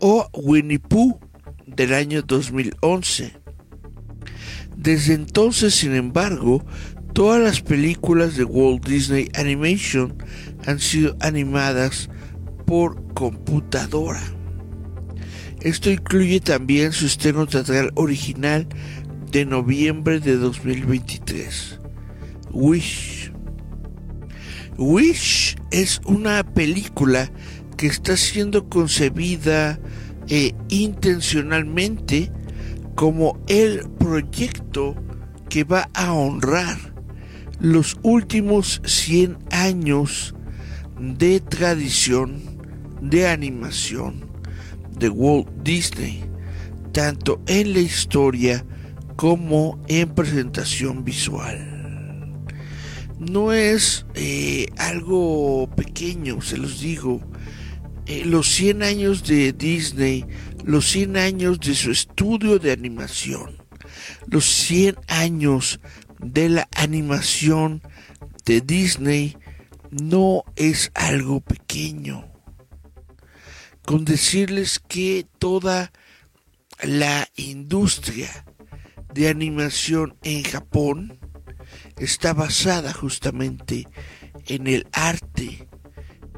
o 0.00 0.26
Winnie 0.32 0.78
Pooh 0.78 1.20
del 1.66 1.92
año 1.92 2.22
2011. 2.22 3.39
Desde 4.80 5.12
entonces, 5.12 5.74
sin 5.74 5.94
embargo, 5.94 6.64
todas 7.12 7.38
las 7.38 7.60
películas 7.60 8.38
de 8.38 8.44
Walt 8.44 8.86
Disney 8.88 9.28
Animation 9.34 10.16
han 10.64 10.78
sido 10.78 11.16
animadas 11.20 12.08
por 12.64 13.12
computadora. 13.12 14.22
Esto 15.60 15.90
incluye 15.90 16.40
también 16.40 16.92
su 16.92 17.04
estreno 17.04 17.46
teatral 17.46 17.90
original 17.94 18.66
de 19.30 19.44
noviembre 19.44 20.18
de 20.18 20.36
2023, 20.36 21.78
Wish. 22.50 23.32
Wish 24.78 25.56
es 25.70 26.00
una 26.06 26.42
película 26.42 27.30
que 27.76 27.86
está 27.86 28.16
siendo 28.16 28.70
concebida 28.70 29.78
eh, 30.28 30.54
intencionalmente 30.70 32.32
como 33.00 33.42
el 33.48 33.88
proyecto 33.98 34.94
que 35.48 35.64
va 35.64 35.88
a 35.94 36.12
honrar 36.12 36.76
los 37.58 37.96
últimos 38.02 38.82
100 38.84 39.38
años 39.50 40.34
de 40.98 41.40
tradición 41.40 42.42
de 43.00 43.26
animación 43.26 44.26
de 44.98 45.08
Walt 45.08 45.48
Disney, 45.62 46.22
tanto 46.92 47.40
en 47.46 47.72
la 47.72 47.78
historia 47.78 48.66
como 49.16 49.80
en 49.88 50.10
presentación 50.10 51.02
visual. 51.02 52.36
No 53.18 53.54
es 53.54 54.04
eh, 54.14 54.68
algo 54.76 55.70
pequeño, 55.74 56.42
se 56.42 56.58
los 56.58 56.82
digo. 56.82 57.22
Eh, 58.04 58.24
los 58.26 58.46
100 58.50 58.82
años 58.82 59.24
de 59.26 59.54
Disney, 59.54 60.26
los 60.64 60.88
100 60.90 61.16
años 61.16 61.60
de 61.60 61.74
su 61.74 61.90
estudio 61.90 62.58
de 62.58 62.72
animación, 62.72 63.56
los 64.26 64.44
100 64.44 64.96
años 65.08 65.80
de 66.18 66.48
la 66.48 66.68
animación 66.76 67.82
de 68.44 68.60
Disney 68.60 69.36
no 69.90 70.44
es 70.56 70.90
algo 70.94 71.40
pequeño. 71.40 72.26
Con 73.84 74.04
decirles 74.04 74.78
que 74.78 75.26
toda 75.38 75.92
la 76.82 77.28
industria 77.36 78.44
de 79.12 79.28
animación 79.28 80.16
en 80.22 80.44
Japón 80.44 81.18
está 81.96 82.32
basada 82.32 82.92
justamente 82.92 83.88
en 84.46 84.66
el 84.66 84.86
arte, 84.92 85.68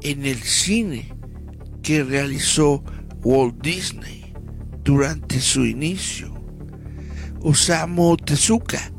en 0.01 0.25
el 0.25 0.41
cine, 0.41 1.13
que 1.81 2.03
realizó 2.03 2.83
Walt 3.23 3.61
Disney 3.61 4.33
durante 4.83 5.39
su 5.39 5.65
inicio. 5.65 6.33
Osamu 7.41 8.17
Tezuka, 8.17 8.91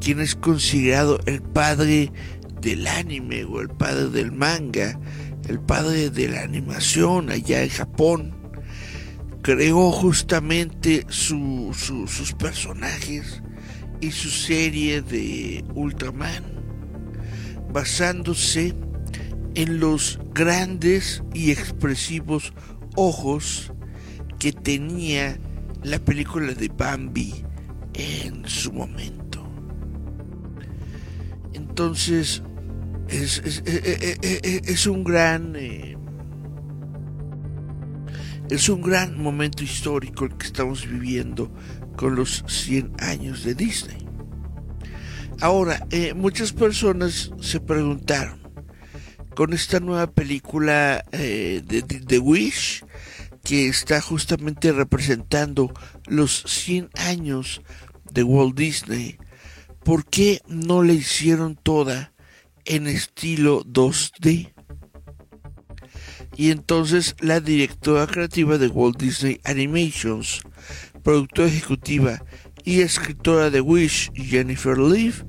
quien 0.00 0.20
es 0.20 0.34
considerado 0.34 1.20
el 1.26 1.42
padre 1.42 2.12
del 2.60 2.86
anime 2.86 3.44
o 3.44 3.60
el 3.60 3.68
padre 3.68 4.08
del 4.08 4.32
manga, 4.32 4.98
el 5.48 5.60
padre 5.60 6.10
de 6.10 6.28
la 6.28 6.42
animación 6.42 7.30
allá 7.30 7.62
en 7.62 7.70
Japón, 7.70 8.34
creó 9.42 9.90
justamente 9.90 11.04
sus 11.08 12.34
personajes 12.38 13.42
y 14.00 14.12
su 14.12 14.30
serie 14.30 15.02
de 15.02 15.64
Ultraman, 15.74 16.44
basándose 17.72 18.74
en 19.54 19.80
los 19.80 20.18
grandes 20.32 21.22
y 21.34 21.50
expresivos 21.50 22.52
ojos 22.94 23.71
que 24.42 24.50
tenía 24.50 25.38
la 25.84 26.00
película 26.00 26.52
de 26.52 26.66
Bambi 26.66 27.32
en 27.94 28.42
su 28.48 28.72
momento. 28.72 29.40
Entonces, 31.52 32.42
es, 33.06 33.38
eh, 33.64 34.18
eh, 34.20 34.60
eh, 34.66 34.88
un 34.88 35.04
gran... 35.04 35.54
es 38.50 38.68
un 38.68 38.82
gran 38.82 39.22
momento 39.22 39.62
histórico 39.62 40.24
el 40.24 40.36
que 40.36 40.46
estamos 40.46 40.88
viviendo 40.88 41.48
con 41.96 42.16
los 42.16 42.42
100 42.48 42.94
años 42.98 43.44
de 43.44 43.54
Disney. 43.54 44.04
Ahora, 45.40 45.86
muchas 46.16 46.52
personas 46.52 47.30
se 47.40 47.60
preguntaron, 47.60 48.42
con 49.34 49.52
esta 49.52 49.80
nueva 49.80 50.08
película 50.08 51.04
eh, 51.12 51.62
de, 51.66 51.82
The 51.82 52.18
Wish 52.18 52.84
que 53.44 53.68
está 53.68 54.00
justamente 54.00 54.72
representando 54.72 55.72
los 56.06 56.44
100 56.46 56.90
años 56.96 57.62
de 58.12 58.22
Walt 58.22 58.56
Disney. 58.56 59.18
¿Por 59.84 60.04
qué 60.04 60.40
no 60.46 60.82
la 60.82 60.92
hicieron 60.92 61.56
toda 61.56 62.12
en 62.64 62.86
estilo 62.86 63.64
2D? 63.64 64.52
Y 66.36 66.50
entonces 66.50 67.16
la 67.20 67.40
directora 67.40 68.06
creativa 68.06 68.58
de 68.58 68.68
Walt 68.68 68.98
Disney 68.98 69.40
Animations, 69.44 70.42
productora 71.02 71.48
ejecutiva 71.48 72.24
y 72.64 72.80
escritora 72.80 73.50
de 73.50 73.60
Wish, 73.60 74.12
Jennifer 74.14 74.78
Leaf, 74.78 75.24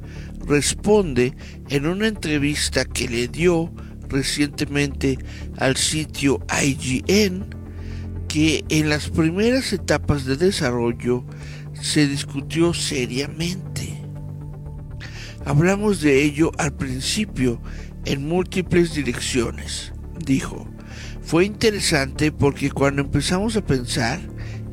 responde 0.45 1.35
en 1.69 1.87
una 1.87 2.07
entrevista 2.07 2.85
que 2.85 3.07
le 3.07 3.27
dio 3.27 3.73
recientemente 4.07 5.17
al 5.57 5.75
sitio 5.75 6.39
IGN 6.61 7.62
que 8.33 8.65
en 8.69 8.89
las 8.89 9.11
primeras 9.11 9.71
etapas 9.73 10.25
de 10.25 10.35
desarrollo 10.35 11.23
se 11.79 12.07
discutió 12.07 12.73
seriamente. 12.73 14.01
Hablamos 15.45 16.01
de 16.01 16.23
ello 16.23 16.51
al 16.57 16.73
principio 16.73 17.61
en 18.05 18.27
múltiples 18.27 18.95
direcciones, 18.95 19.93
dijo. 20.25 20.67
Fue 21.21 21.45
interesante 21.45 22.31
porque 22.31 22.71
cuando 22.71 23.03
empezamos 23.03 23.55
a 23.55 23.63
pensar 23.63 24.19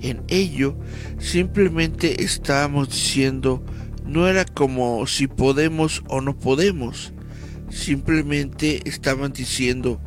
en 0.01 0.23
ello, 0.29 0.79
simplemente 1.19 2.25
estábamos 2.25 2.89
diciendo, 2.89 3.63
no 4.07 4.27
era 4.27 4.47
como 4.47 5.07
si 5.07 5.27
podemos 5.27 6.03
o 6.09 6.23
no 6.23 6.39
podemos, 6.39 7.13
simplemente 7.69 8.89
estaban 8.89 9.35
diciendo, 9.35 10.01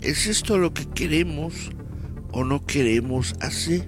¿es 0.00 0.26
esto 0.26 0.58
lo 0.58 0.74
que 0.74 0.86
queremos 0.86 1.70
o 2.34 2.44
no 2.44 2.64
queremos 2.64 3.34
hacer? 3.40 3.86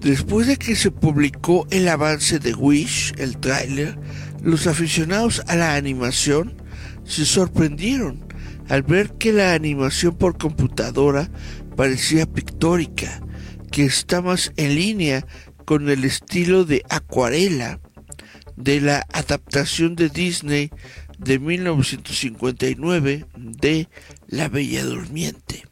Después 0.00 0.46
de 0.46 0.56
que 0.56 0.76
se 0.76 0.90
publicó 0.90 1.66
el 1.70 1.88
avance 1.88 2.38
de 2.38 2.54
Wish, 2.54 3.14
el 3.16 3.38
tráiler, 3.38 3.96
los 4.42 4.66
aficionados 4.66 5.42
a 5.46 5.56
la 5.56 5.76
animación 5.76 6.54
se 7.04 7.24
sorprendieron 7.24 8.26
al 8.68 8.82
ver 8.82 9.12
que 9.14 9.32
la 9.32 9.54
animación 9.54 10.16
por 10.16 10.36
computadora 10.36 11.30
parecía 11.76 12.26
pictórica, 12.26 13.20
que 13.70 13.84
está 13.84 14.20
más 14.20 14.52
en 14.56 14.74
línea 14.74 15.26
con 15.64 15.88
el 15.88 16.04
estilo 16.04 16.64
de 16.64 16.82
acuarela 16.90 17.80
de 18.56 18.80
la 18.80 19.06
adaptación 19.12 19.96
de 19.96 20.08
Disney 20.08 20.70
de 21.18 21.38
1959 21.38 23.26
de 23.36 23.88
La 24.28 24.48
Bella 24.48 24.84
Durmiente. 24.84 25.64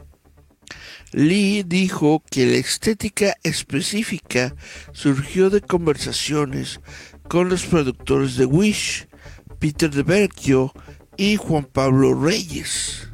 Lee 1.12 1.62
dijo 1.62 2.23
que 2.31 2.46
la 2.46 2.56
estética 2.56 3.37
específica 3.42 4.54
surgió 4.92 5.50
de 5.50 5.60
conversaciones 5.60 6.81
con 7.29 7.48
los 7.48 7.65
productores 7.65 8.37
de 8.37 8.46
Wish, 8.46 9.06
Peter 9.58 9.90
de 9.90 10.02
Berkio 10.02 10.73
y 11.17 11.37
Juan 11.37 11.65
Pablo 11.65 12.15
Reyes. 12.21 13.08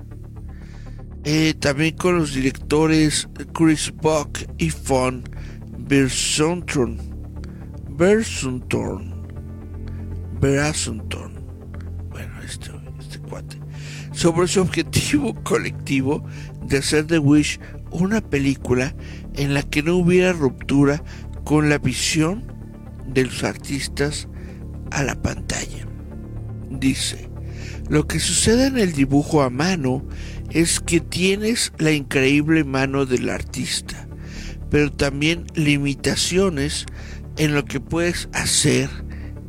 Eh, 1.24 1.54
también 1.58 1.96
con 1.96 2.18
los 2.18 2.34
directores 2.34 3.28
Chris 3.52 3.92
Buck 3.92 4.38
y 4.56 4.70
Von 4.70 5.24
Bersuntorn. 5.78 6.96
Bersuntorn 7.90 9.18
Brasunton, 10.40 11.32
bueno, 12.10 12.32
este, 12.44 12.70
este 13.00 13.18
cuate, 13.18 13.58
sobre 14.12 14.46
su 14.46 14.60
objetivo 14.60 15.34
colectivo 15.42 16.24
de 16.64 16.78
hacer 16.78 17.06
de 17.06 17.18
Wish 17.18 17.58
una 17.90 18.20
película 18.20 18.94
en 19.34 19.54
la 19.54 19.62
que 19.62 19.82
no 19.82 19.96
hubiera 19.96 20.32
ruptura 20.32 21.02
con 21.44 21.68
la 21.68 21.78
visión 21.78 22.52
de 23.06 23.24
los 23.24 23.44
artistas 23.44 24.28
a 24.90 25.02
la 25.02 25.20
pantalla. 25.20 25.86
Dice, 26.70 27.30
Lo 27.88 28.06
que 28.06 28.20
sucede 28.20 28.66
en 28.66 28.78
el 28.78 28.92
dibujo 28.92 29.42
a 29.42 29.50
mano 29.50 30.06
es 30.50 30.80
que 30.80 31.00
tienes 31.00 31.72
la 31.78 31.92
increíble 31.92 32.64
mano 32.64 33.06
del 33.06 33.28
artista, 33.28 34.08
pero 34.70 34.92
también 34.92 35.46
limitaciones 35.54 36.86
en 37.36 37.54
lo 37.54 37.64
que 37.64 37.80
puedes 37.80 38.28
hacer 38.32 38.88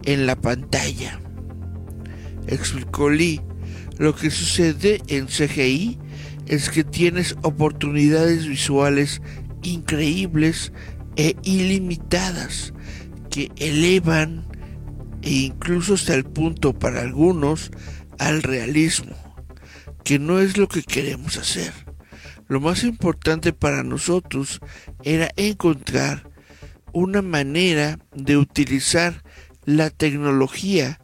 en 0.06 0.26
la 0.26 0.36
pantalla. 0.36 1.20
Explicó 2.48 3.10
Lee, 3.10 3.42
lo 3.98 4.16
que 4.16 4.32
sucede 4.32 5.02
en 5.08 5.28
CGI 5.28 6.00
es 6.50 6.70
que 6.70 6.84
tienes 6.84 7.36
oportunidades 7.44 8.48
visuales 8.48 9.22
increíbles 9.62 10.74
e 11.16 11.36
ilimitadas 11.44 12.74
que 13.30 13.52
elevan 13.58 14.48
e 15.22 15.30
incluso 15.30 15.94
hasta 15.94 16.16
el 16.16 16.26
punto 16.26 16.74
para 16.74 17.02
algunos 17.02 17.72
al 18.18 18.42
realismo, 18.42 19.16
que 20.04 20.18
no 20.18 20.40
es 20.40 20.58
lo 20.58 20.68
que 20.68 20.82
queremos 20.82 21.38
hacer. 21.38 21.72
Lo 22.48 22.60
más 22.60 22.84
importante 22.84 23.54
para 23.54 23.84
nosotros 23.84 24.60
era 25.04 25.30
encontrar 25.38 26.32
una 26.94 27.22
manera 27.22 28.00
de 28.16 28.38
utilizar 28.38 29.24
la 29.66 29.92
tecnología 29.92 31.00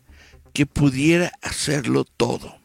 que 0.53 0.65
pudiera 0.65 1.31
hacerlo 1.43 2.03
todo. 2.03 2.57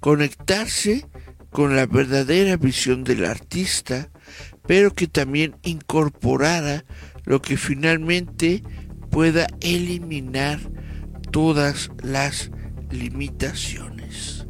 Conectarse 0.00 1.06
con 1.50 1.76
la 1.76 1.86
verdadera 1.86 2.56
visión 2.56 3.04
del 3.04 3.24
artista, 3.24 4.10
pero 4.66 4.92
que 4.92 5.06
también 5.06 5.56
incorporara 5.62 6.84
lo 7.24 7.40
que 7.42 7.56
finalmente 7.56 8.62
pueda 9.10 9.46
eliminar 9.60 10.60
todas 11.30 11.90
las 12.02 12.50
limitaciones. 12.90 14.46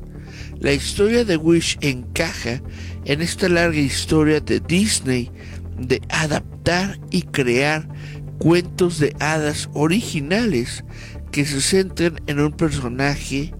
La 0.59 0.73
historia 0.73 1.25
de 1.25 1.37
Wish 1.37 1.79
encaja 1.81 2.63
en 3.05 3.21
esta 3.21 3.49
larga 3.49 3.79
historia 3.79 4.41
de 4.41 4.61
Disney 4.61 5.31
de 5.79 6.01
adaptar 6.09 6.99
y 7.11 7.23
crear 7.23 7.89
cuentos 8.39 8.99
de 8.99 9.15
hadas 9.21 9.69
originales 9.75 10.85
que 11.31 11.45
se 11.45 11.61
centren 11.61 12.21
en 12.27 12.41
un 12.41 12.53
personaje 12.53 13.55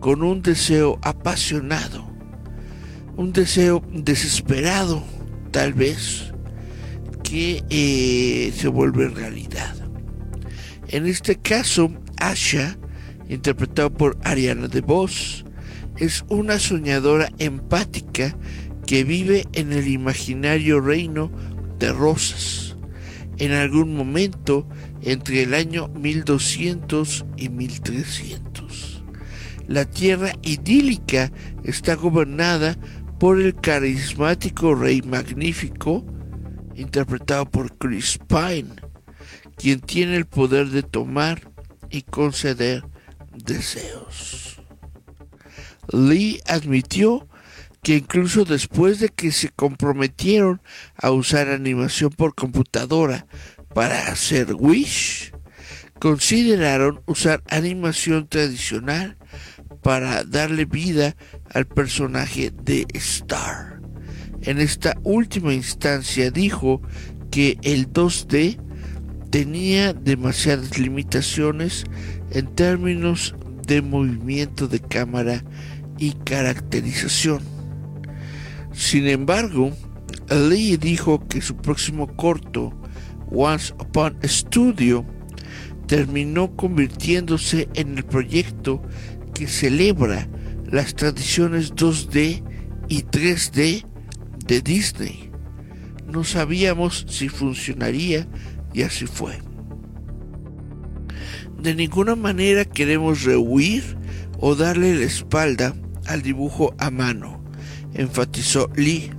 con 0.00 0.22
un 0.22 0.42
deseo 0.42 0.98
apasionado, 1.02 2.13
un 3.16 3.32
deseo 3.32 3.82
desesperado 3.92 5.02
tal 5.50 5.72
vez, 5.72 6.32
que 7.22 7.62
eh, 7.70 8.52
se 8.56 8.68
vuelve 8.68 9.08
realidad. 9.08 9.74
En 10.88 11.06
este 11.06 11.36
caso, 11.36 11.92
Asha 12.18 12.76
interpretado 13.28 13.92
por 13.92 14.18
Ariana 14.24 14.68
DeVos, 14.68 15.44
es 15.96 16.24
una 16.28 16.58
soñadora 16.58 17.30
empática 17.38 18.36
que 18.86 19.04
vive 19.04 19.46
en 19.52 19.72
el 19.72 19.88
imaginario 19.88 20.80
reino 20.80 21.30
de 21.78 21.92
Rosas, 21.92 22.76
en 23.38 23.52
algún 23.52 23.96
momento 23.96 24.68
entre 25.02 25.42
el 25.42 25.54
año 25.54 25.88
1200 25.88 27.26
y 27.36 27.48
1300. 27.48 29.02
La 29.66 29.84
tierra 29.86 30.32
idílica 30.42 31.32
está 31.62 31.94
gobernada 31.94 32.76
por 33.24 33.40
el 33.40 33.54
carismático 33.54 34.74
rey 34.74 35.00
magnífico, 35.00 36.04
interpretado 36.74 37.50
por 37.50 37.74
Chris 37.78 38.18
Pine, 38.28 38.74
quien 39.56 39.80
tiene 39.80 40.16
el 40.16 40.26
poder 40.26 40.68
de 40.68 40.82
tomar 40.82 41.50
y 41.88 42.02
conceder 42.02 42.84
deseos. 43.32 44.60
Lee 45.90 46.42
admitió 46.46 47.26
que 47.82 47.96
incluso 47.96 48.44
después 48.44 49.00
de 49.00 49.08
que 49.08 49.32
se 49.32 49.48
comprometieron 49.48 50.60
a 50.94 51.10
usar 51.10 51.48
animación 51.48 52.10
por 52.10 52.34
computadora 52.34 53.26
para 53.72 54.08
hacer 54.08 54.54
Wish, 54.54 55.32
consideraron 55.98 57.00
usar 57.06 57.42
animación 57.48 58.28
tradicional 58.28 59.16
para 59.84 60.24
darle 60.24 60.64
vida 60.64 61.14
al 61.52 61.66
personaje 61.66 62.50
de 62.64 62.86
Star. 62.94 63.80
En 64.40 64.58
esta 64.58 64.96
última 65.04 65.52
instancia 65.52 66.30
dijo 66.30 66.80
que 67.30 67.58
el 67.62 67.92
2D 67.92 68.58
tenía 69.30 69.92
demasiadas 69.92 70.78
limitaciones 70.78 71.84
en 72.30 72.46
términos 72.54 73.34
de 73.66 73.82
movimiento 73.82 74.68
de 74.68 74.80
cámara 74.80 75.44
y 75.98 76.12
caracterización. 76.12 77.42
Sin 78.72 79.06
embargo, 79.06 79.70
Lee 80.30 80.78
dijo 80.78 81.28
que 81.28 81.42
su 81.42 81.56
próximo 81.56 82.06
corto, 82.16 82.72
Once 83.30 83.74
Upon 83.74 84.16
Studio, 84.24 85.04
terminó 85.86 86.56
convirtiéndose 86.56 87.68
en 87.74 87.98
el 87.98 88.04
proyecto 88.04 88.80
que 89.34 89.46
celebra 89.46 90.28
las 90.70 90.94
tradiciones 90.94 91.74
2D 91.74 92.42
y 92.88 93.02
3D 93.02 93.84
de 94.46 94.60
Disney. 94.60 95.30
No 96.06 96.24
sabíamos 96.24 97.06
si 97.08 97.28
funcionaría 97.28 98.26
y 98.72 98.82
así 98.82 99.06
fue. 99.06 99.38
De 101.60 101.74
ninguna 101.74 102.14
manera 102.14 102.64
queremos 102.64 103.24
rehuir 103.24 103.96
o 104.38 104.54
darle 104.54 104.94
la 104.94 105.04
espalda 105.04 105.74
al 106.06 106.22
dibujo 106.22 106.74
a 106.78 106.90
mano, 106.90 107.42
enfatizó 107.94 108.70
Lee. 108.76 109.10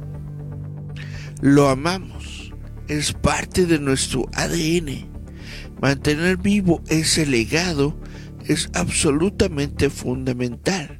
Lo 1.42 1.70
amamos, 1.70 2.54
es 2.88 3.14
parte 3.14 3.66
de 3.66 3.80
nuestro 3.80 4.30
ADN. 4.34 5.08
Mantener 5.82 6.38
vivo 6.38 6.82
ese 6.88 7.26
legado 7.26 8.00
es 8.48 8.70
absolutamente 8.74 9.90
fundamental. 9.90 11.00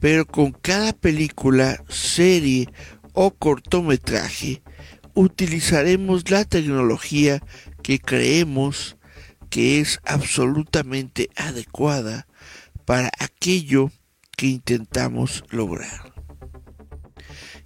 Pero 0.00 0.26
con 0.26 0.52
cada 0.52 0.92
película, 0.92 1.82
serie 1.88 2.68
o 3.12 3.32
cortometraje, 3.32 4.62
utilizaremos 5.14 6.30
la 6.30 6.44
tecnología 6.44 7.42
que 7.82 7.98
creemos 7.98 8.96
que 9.50 9.80
es 9.80 10.00
absolutamente 10.04 11.28
adecuada 11.36 12.26
para 12.84 13.10
aquello 13.18 13.90
que 14.36 14.46
intentamos 14.46 15.44
lograr. 15.50 16.12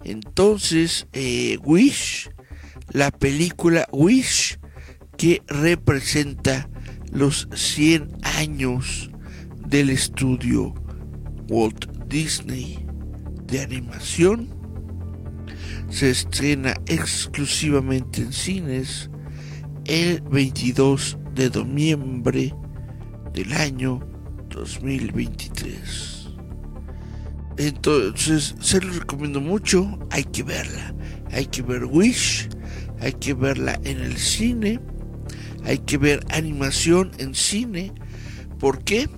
Entonces, 0.05 1.07
eh, 1.13 1.59
Wish, 1.63 2.31
la 2.91 3.11
película 3.11 3.89
Wish, 3.93 4.59
que 5.17 5.43
representa 5.47 6.69
los 7.13 7.49
100 7.55 8.19
años 8.23 9.11
del 9.69 9.91
estudio 9.91 10.75
Walt 11.49 11.87
Disney 12.09 12.85
de 13.47 13.61
animación, 13.61 14.49
se 15.89 16.11
estrena 16.11 16.75
exclusivamente 16.87 18.23
en 18.23 18.33
cines 18.33 19.11
el 19.85 20.21
22 20.23 21.19
de 21.35 21.51
noviembre 21.51 22.55
del 23.33 23.53
año 23.53 24.01
2023. 24.51 26.29
Entonces, 27.59 28.55
se 28.61 28.81
lo 28.81 28.93
recomiendo 28.93 29.41
mucho, 29.41 29.99
hay 30.11 30.25
que 30.25 30.43
verla. 30.43 30.95
Hay 31.33 31.47
que 31.47 31.63
ver 31.63 31.85
Wish, 31.85 32.49
hay 33.01 33.13
que 33.13 33.35
verla 33.35 33.79
en 33.85 33.99
el 33.99 34.17
cine, 34.17 34.81
hay 35.67 35.79
que 35.79 35.99
ver 35.99 36.25
animación 36.31 37.13
en 37.19 37.35
cine. 37.35 37.93
¿Por 38.59 38.83
qué? 38.85 39.11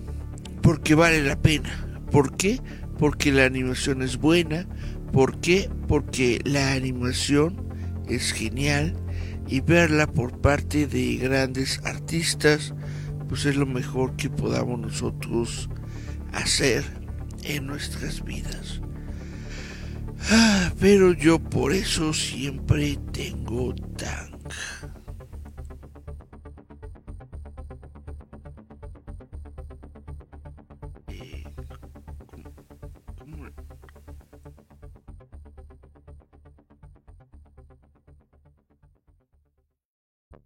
Porque 0.61 0.97
vale 0.97 1.23
la 1.23 1.41
pena. 1.41 1.87
¿Por 2.11 2.37
qué? 2.37 2.61
Porque 2.99 3.31
la 3.31 3.45
animación 3.45 4.03
es 4.03 4.17
buena. 4.17 4.67
¿Por 5.13 5.41
qué? 5.41 5.71
Porque 5.87 6.41
la 6.45 6.73
animación 6.73 7.69
es 8.09 8.33
genial 8.33 8.97
y 9.47 9.61
verla 9.61 10.09
por 10.09 10.41
parte 10.41 10.89
de 10.89 11.17
grandes 11.17 11.81
artistas 11.85 12.75
pues 13.29 13.45
es 13.45 13.57
lo 13.57 13.67
mejor 13.67 14.17
que 14.17 14.31
podamos 14.31 14.81
nosotros 14.81 15.69
hacer 16.33 16.85
en 17.43 17.67
nuestras 17.67 18.25
vidas. 18.25 18.81
Ah, 20.31 20.73
pero 20.81 21.13
yo 21.13 21.39
por 21.39 21.73
eso 21.73 22.13
siempre 22.13 22.99
tengo 23.13 23.75
tan 23.97 24.28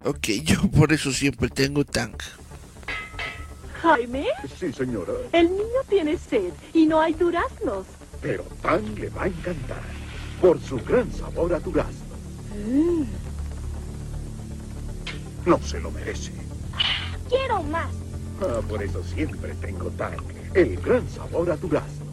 Ok, 0.05 0.27
yo 0.43 0.61
por 0.69 0.91
eso 0.91 1.11
siempre 1.13 1.49
tengo 1.49 1.85
tank. 1.85 2.23
Jaime. 3.81 4.27
Sí, 4.59 4.73
señora. 4.73 5.13
El 5.31 5.49
niño 5.49 5.81
tiene 5.87 6.17
sed 6.17 6.53
y 6.73 6.85
no 6.85 6.99
hay 6.99 7.13
duraznos. 7.13 7.85
Pero 8.21 8.43
Tan 8.61 8.95
le 8.95 9.09
va 9.09 9.23
a 9.23 9.27
encantar 9.27 9.81
por 10.41 10.59
su 10.61 10.77
gran 10.77 11.11
sabor 11.11 11.53
a 11.53 11.59
durazno. 11.59 12.15
Mm. 12.67 13.03
No 15.45 15.59
se 15.61 15.79
lo 15.79 15.91
merece. 15.91 16.31
Quiero 17.29 17.63
más. 17.63 17.93
Ah, 18.41 18.61
por 18.67 18.83
eso 18.83 19.01
siempre 19.03 19.53
tengo 19.55 19.89
Tan, 19.91 20.15
el 20.53 20.75
gran 20.77 21.07
sabor 21.09 21.49
a 21.51 21.57
durazno. 21.57 22.12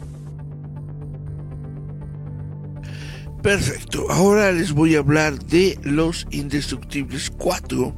Perfecto, 3.41 4.05
ahora 4.11 4.51
les 4.51 4.71
voy 4.71 4.95
a 4.95 4.99
hablar 4.99 5.43
de 5.45 5.79
Los 5.81 6.27
Indestructibles 6.29 7.31
4. 7.31 7.91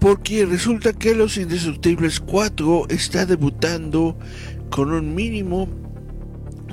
Porque 0.00 0.44
resulta 0.44 0.92
que 0.92 1.14
Los 1.14 1.36
Indestructibles 1.36 2.18
4 2.18 2.88
está 2.88 3.26
debutando 3.26 4.18
con 4.70 4.90
un 4.90 5.14
mínimo 5.14 5.68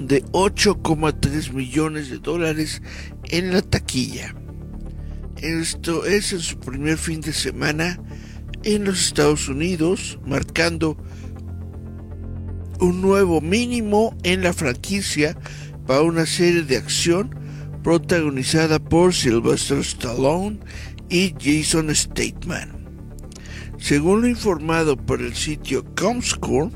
de 0.01 0.23
8,3 0.31 1.53
millones 1.53 2.09
de 2.09 2.17
dólares 2.17 2.81
en 3.25 3.53
la 3.53 3.61
taquilla. 3.61 4.33
Esto 5.37 6.07
es 6.07 6.33
en 6.33 6.39
su 6.39 6.59
primer 6.59 6.97
fin 6.97 7.21
de 7.21 7.33
semana 7.33 7.99
en 8.63 8.85
los 8.85 9.05
Estados 9.05 9.47
Unidos, 9.49 10.19
marcando 10.25 10.97
un 12.79 13.01
nuevo 13.01 13.39
mínimo 13.39 14.17
en 14.23 14.41
la 14.41 14.51
franquicia 14.51 15.37
para 15.85 16.01
una 16.01 16.25
serie 16.25 16.63
de 16.63 16.77
acción 16.77 17.35
protagonizada 17.83 18.79
por 18.79 19.13
Sylvester 19.13 19.79
Stallone 19.79 20.59
y 21.09 21.33
Jason 21.39 21.93
Statham. 21.93 22.83
Según 23.77 24.21
lo 24.21 24.27
informado 24.27 24.95
por 24.95 25.21
el 25.21 25.35
sitio 25.35 25.83
Comscore, 25.95 26.71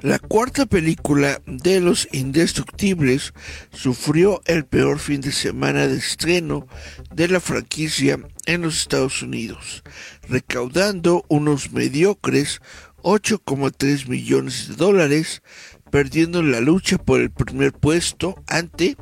la 0.00 0.20
cuarta 0.20 0.66
película 0.66 1.42
de 1.46 1.80
Los 1.80 2.08
Indestructibles 2.12 3.34
sufrió 3.72 4.40
el 4.46 4.64
peor 4.64 5.00
fin 5.00 5.20
de 5.20 5.32
semana 5.32 5.88
de 5.88 5.96
estreno 5.96 6.68
de 7.12 7.26
la 7.26 7.40
franquicia 7.40 8.20
en 8.46 8.62
los 8.62 8.78
Estados 8.78 9.22
Unidos, 9.22 9.82
recaudando 10.28 11.24
unos 11.28 11.72
mediocres 11.72 12.60
8,3 13.02 14.08
millones 14.08 14.68
de 14.68 14.74
dólares, 14.76 15.42
perdiendo 15.90 16.42
la 16.42 16.60
lucha 16.60 16.98
por 16.98 17.20
el 17.20 17.30
primer 17.30 17.72
puesto 17.72 18.42
ante 18.46 18.96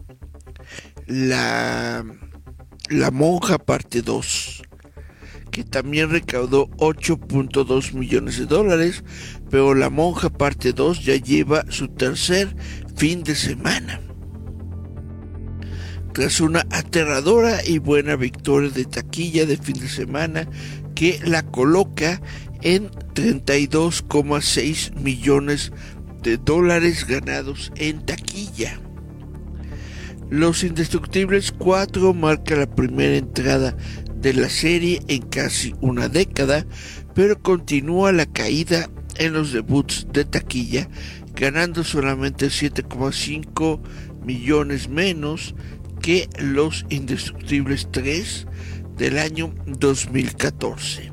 la, 1.06 2.04
la 2.88 3.10
Monja 3.10 3.58
parte 3.58 4.02
2 4.02 4.62
que 5.56 5.64
también 5.64 6.10
recaudó 6.10 6.68
8.2 6.72 7.94
millones 7.94 8.38
de 8.38 8.44
dólares, 8.44 9.02
pero 9.50 9.74
La 9.74 9.88
Monja 9.88 10.28
parte 10.28 10.74
2 10.74 11.02
ya 11.02 11.16
lleva 11.16 11.64
su 11.70 11.88
tercer 11.88 12.54
fin 12.94 13.24
de 13.24 13.34
semana. 13.34 14.02
Tras 16.12 16.42
una 16.42 16.66
aterradora 16.70 17.64
y 17.64 17.78
buena 17.78 18.16
victoria 18.16 18.68
de 18.68 18.84
taquilla 18.84 19.46
de 19.46 19.56
fin 19.56 19.80
de 19.80 19.88
semana 19.88 20.46
que 20.94 21.20
la 21.24 21.42
coloca 21.42 22.20
en 22.60 22.90
32,6 22.90 24.94
millones 24.96 25.70
de 25.70 25.95
dólares 26.34 27.06
ganados 27.06 27.72
en 27.76 28.04
taquilla. 28.04 28.80
Los 30.28 30.64
Indestructibles 30.64 31.52
4 31.52 32.12
marca 32.12 32.56
la 32.56 32.66
primera 32.66 33.16
entrada 33.16 33.76
de 34.16 34.34
la 34.34 34.48
serie 34.48 35.00
en 35.06 35.22
casi 35.22 35.76
una 35.80 36.08
década, 36.08 36.66
pero 37.14 37.40
continúa 37.40 38.10
la 38.10 38.26
caída 38.26 38.90
en 39.18 39.34
los 39.34 39.52
debuts 39.52 40.08
de 40.12 40.24
taquilla, 40.24 40.88
ganando 41.36 41.84
solamente 41.84 42.46
7,5 42.46 43.80
millones 44.24 44.88
menos 44.88 45.54
que 46.02 46.28
Los 46.40 46.84
Indestructibles 46.88 47.88
3 47.92 48.46
del 48.96 49.18
año 49.18 49.54
2014, 49.66 51.12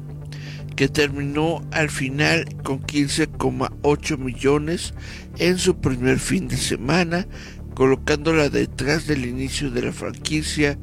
que 0.75 0.87
terminó 0.87 1.67
al 1.71 1.89
final 1.89 2.45
con 2.63 2.81
15,8 2.81 4.17
millones 4.17 4.93
en 5.37 5.57
su 5.57 5.79
primer 5.79 6.19
fin 6.19 6.47
de 6.47 6.57
semana, 6.57 7.27
colocándola 7.75 8.49
detrás 8.49 9.07
del 9.07 9.25
inicio 9.25 9.71
de 9.71 9.83
la 9.83 9.91
franquicia 9.91 10.77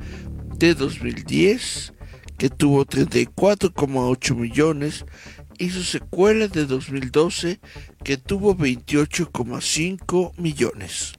de 0.59 0.74
2010 0.74 1.93
que 2.41 2.49
tuvo 2.49 2.86
34,8 2.86 4.34
millones, 4.34 5.05
y 5.59 5.68
su 5.68 5.82
secuela 5.82 6.49
de 6.49 6.64
2012, 6.64 7.61
que 8.03 8.16
tuvo 8.16 8.57
28,5 8.57 10.32
millones. 10.38 11.12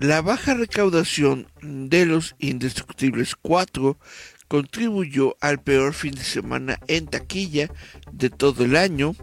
La 0.00 0.20
baja 0.20 0.54
recaudación 0.54 1.46
de 1.62 2.06
los 2.06 2.34
Indestructibles 2.40 3.36
4 3.36 4.00
contribuyó 4.48 5.36
al 5.40 5.60
peor 5.60 5.92
fin 5.92 6.14
de 6.14 6.24
semana 6.24 6.80
en 6.88 7.06
taquilla 7.06 7.70
de 8.12 8.30
todo 8.30 8.64
el 8.64 8.76
año, 8.76 9.14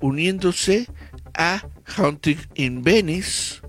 uniéndose 0.00 0.88
a 1.34 1.66
Hunting 1.96 2.38
in 2.54 2.82
Venice, 2.82 3.60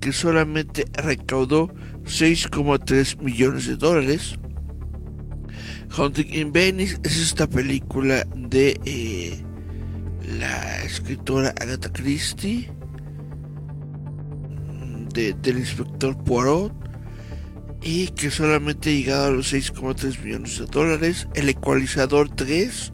que 0.00 0.12
solamente 0.12 0.84
recaudó 0.94 1.68
6,3 2.04 3.20
millones 3.20 3.66
de 3.66 3.76
dólares, 3.76 4.38
Hunting 5.96 6.32
in 6.32 6.52
Venice 6.52 6.98
es 7.02 7.16
esta 7.18 7.48
película 7.48 8.24
de 8.36 8.80
eh, 8.84 9.42
la 10.38 10.82
escritora 10.82 11.52
Agatha 11.60 11.92
Christie, 11.92 12.70
del 15.12 15.58
inspector 15.58 16.16
Poirot, 16.22 16.72
y 17.82 18.08
que 18.08 18.30
solamente 18.30 18.90
ha 18.90 18.92
llegado 18.92 19.26
a 19.26 19.30
los 19.30 19.52
6,3 19.52 20.22
millones 20.22 20.58
de 20.58 20.66
dólares. 20.66 21.28
El 21.34 21.48
ecualizador 21.48 22.28
3, 22.28 22.92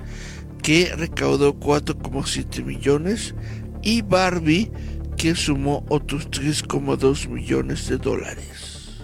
que 0.63 0.95
recaudó 0.97 1.59
4,7 1.59 2.65
millones. 2.65 3.35
Y 3.83 4.03
Barbie, 4.03 4.71
que 5.17 5.35
sumó 5.35 5.85
otros 5.89 6.31
3,2 6.31 7.29
millones 7.29 7.89
de 7.89 7.99
dólares. 7.99 9.03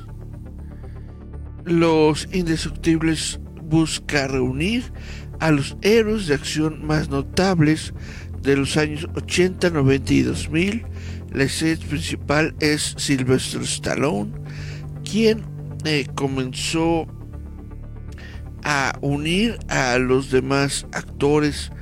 Los 1.64 2.28
indestructibles 2.32 3.40
busca 3.62 4.26
reunir 4.26 4.92
a 5.40 5.50
los 5.50 5.76
héroes 5.82 6.26
de 6.26 6.34
acción 6.34 6.86
más 6.86 7.08
notables 7.08 7.94
de 8.42 8.56
los 8.56 8.76
años 8.76 9.08
80, 9.14 9.70
90 9.70 10.12
y 10.12 10.22
2000. 10.22 10.86
La 11.32 11.48
serie 11.48 11.84
principal 11.86 12.54
es 12.60 12.94
Sylvester 12.98 13.62
Stallone, 13.62 14.32
quien 15.04 15.51
comenzó 16.14 17.06
a 18.64 18.96
unir 19.00 19.58
a 19.68 19.98
los 19.98 20.30
demás 20.30 20.86
actores 20.92 21.72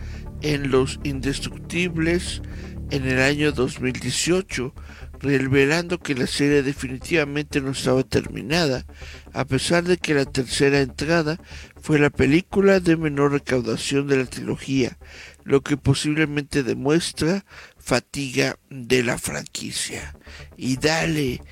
en 0.43 0.71
Los 0.71 0.99
Indestructibles 1.05 2.43
en 2.91 3.07
el 3.07 3.21
año 3.21 3.53
2018 3.53 4.75
revelando 5.21 6.01
que 6.01 6.15
la 6.15 6.27
serie 6.27 6.63
definitivamente 6.63 7.61
no 7.61 7.71
estaba 7.71 8.03
terminada, 8.03 8.87
a 9.33 9.45
pesar 9.45 9.85
de 9.85 9.99
que 9.99 10.15
la 10.15 10.25
tercera 10.25 10.81
entrada 10.81 11.39
fue 11.81 11.99
la 11.99 12.11
película 12.11 12.81
de 12.81 12.97
menor 12.97 13.33
recaudación 13.33 14.07
de 14.07 14.17
la 14.17 14.25
trilogía, 14.25 14.99
lo 15.45 15.63
que 15.63 15.77
posiblemente 15.77 16.63
demuestra 16.63 17.45
fatiga 17.79 18.59
de 18.71 19.03
la 19.03 19.19
franquicia. 19.19 20.17
Y 20.57 20.77
dale, 20.77 21.43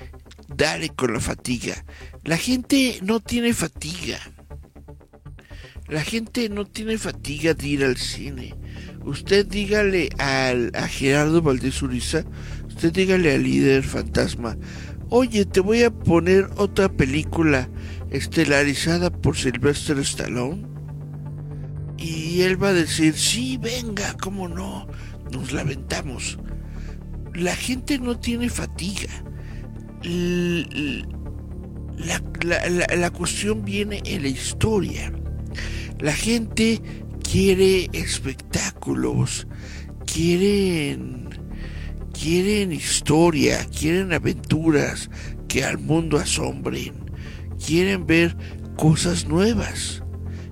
dale 0.47 0.89
con 0.89 1.13
la 1.13 1.19
fatiga. 1.19 1.85
La 2.23 2.37
gente 2.37 2.99
no 3.01 3.19
tiene 3.19 3.53
fatiga. 3.53 4.19
La 5.87 6.03
gente 6.03 6.49
no 6.49 6.65
tiene 6.65 6.97
fatiga 6.97 7.53
de 7.53 7.67
ir 7.67 7.83
al 7.83 7.97
cine. 7.97 8.55
Usted 9.03 9.45
dígale 9.47 10.09
al, 10.19 10.71
a 10.75 10.87
Gerardo 10.87 11.41
Valdés 11.41 11.81
Uriza 11.81 12.25
usted 12.79 12.93
dígale 12.93 13.33
al 13.33 13.43
líder 13.43 13.83
fantasma, 13.83 14.57
oye, 15.09 15.43
te 15.43 15.59
voy 15.59 15.83
a 15.83 15.91
poner 15.91 16.47
otra 16.55 16.87
película 16.87 17.69
estelarizada 18.09 19.09
por 19.09 19.35
Sylvester 19.35 19.99
Stallone. 19.99 20.65
Y 21.97 22.43
él 22.43 22.63
va 22.63 22.69
a 22.69 22.73
decir, 22.73 23.15
sí, 23.17 23.57
venga, 23.57 24.15
cómo 24.21 24.47
no, 24.47 24.87
nos 25.29 25.51
la 25.51 25.59
aventamos. 25.59 26.39
La 27.33 27.53
gente 27.53 27.99
no 27.99 28.17
tiene 28.17 28.47
fatiga. 28.47 29.11
La, 31.99 32.21
la, 32.43 32.95
la 32.95 33.09
cuestión 33.11 33.63
viene 33.63 34.01
en 34.05 34.23
la 34.23 34.29
historia. 34.29 35.11
La 35.99 36.13
gente 36.13 36.81
quiere 37.21 37.89
espectáculos, 37.93 39.47
quieren 40.05 41.29
quieren 42.19 42.73
historia, 42.73 43.65
quieren 43.65 44.11
aventuras 44.11 45.09
que 45.47 45.63
al 45.63 45.77
mundo 45.77 46.17
asombren, 46.17 46.93
quieren 47.65 48.05
ver 48.05 48.35
cosas 48.75 49.27
nuevas. 49.27 50.03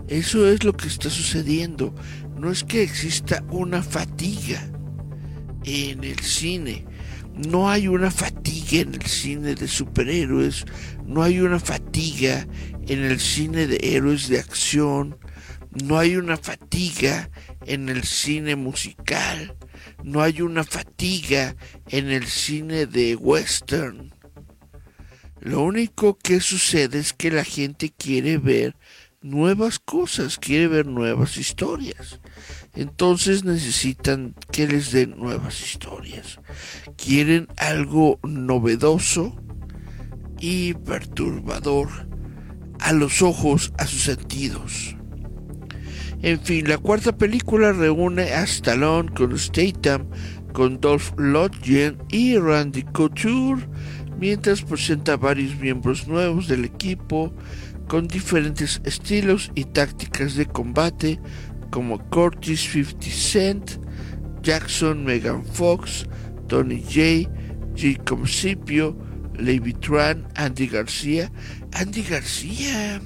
Eso 0.08 0.48
es 0.48 0.64
lo 0.64 0.74
que 0.74 0.88
está 0.88 1.10
sucediendo. 1.10 1.94
no 2.38 2.52
es 2.52 2.64
que 2.64 2.84
exista 2.84 3.44
una 3.50 3.82
fatiga 3.82 4.62
en 5.66 6.04
el 6.04 6.20
cine. 6.20 6.86
No 7.50 7.70
hay 7.70 7.88
una 7.88 8.12
fatiga 8.12 8.80
en 8.80 8.94
el 8.94 9.06
cine 9.06 9.56
de 9.56 9.68
superhéroes, 9.68 10.66
no 11.08 11.24
hay 11.24 11.40
una 11.40 11.60
fatiga 11.60 12.46
en 12.88 13.04
el 13.04 13.20
cine 13.20 13.66
de 13.66 13.80
héroes 13.82 14.28
de 14.28 14.40
acción, 14.40 15.18
no 15.84 15.98
hay 15.98 16.18
una 16.18 16.38
fatiga 16.38 17.30
en 17.66 17.88
el 17.88 18.04
cine 18.04 18.56
musical, 18.56 19.56
no 20.04 20.22
hay 20.22 20.42
una 20.42 20.64
fatiga 20.64 21.56
en 21.88 22.10
el 22.10 22.28
cine 22.28 22.86
de 22.86 23.16
western. 23.16 24.14
Lo 25.40 25.62
único 25.62 26.18
que 26.18 26.42
sucede 26.42 27.00
es 27.00 27.14
que 27.14 27.32
la 27.32 27.46
gente 27.46 27.94
quiere 27.98 28.38
ver 28.38 28.76
nuevas 29.22 29.80
cosas, 29.80 30.38
quiere 30.38 30.68
ver 30.68 30.88
nuevas 30.88 31.38
historias. 31.38 32.20
Entonces 32.76 33.46
necesitan 33.46 34.36
que 34.52 34.68
les 34.68 34.92
den 34.92 35.18
nuevas 35.18 35.62
historias. 35.62 36.40
Quieren 36.98 37.48
algo 37.58 38.20
novedoso 38.24 39.36
y 40.40 40.74
perturbador 40.74 41.90
a 42.80 42.94
los 42.94 43.22
ojos, 43.22 43.74
a 43.78 43.86
sus 43.86 44.04
sentidos. 44.04 44.96
En 46.22 46.40
fin, 46.40 46.68
la 46.68 46.78
cuarta 46.78 47.16
película 47.16 47.74
reúne 47.74 48.34
a 48.34 48.44
Stallone 48.44 49.14
con 49.14 49.38
Statham, 49.38 50.08
con 50.54 50.80
Dolph 50.80 51.12
Lundgren 51.18 51.98
y 52.10 52.38
Randy 52.38 52.84
Couture, 52.84 53.68
mientras 54.20 54.64
presenta 54.64 55.16
varios 55.16 55.56
miembros 55.58 56.08
nuevos 56.08 56.48
del 56.48 56.66
equipo 56.66 57.32
con 57.88 58.08
diferentes 58.08 58.82
estilos 58.84 59.52
y 59.56 59.66
tácticas 59.66 60.36
de 60.36 60.46
combate 60.46 61.20
como 61.72 62.00
Curtis 62.10 62.62
50 62.72 63.08
Cent, 63.10 63.72
Jackson 64.42 65.04
Megan 65.06 65.46
Fox, 65.46 66.08
Tony 66.48 66.82
J, 66.82 67.30
Jacob 67.76 68.28
Scipio, 68.28 68.98
Levi 69.38 69.74
Tran, 69.74 70.28
Andy 70.36 70.68
García, 70.68 71.32
Andy 71.74 72.04
García 72.04 73.02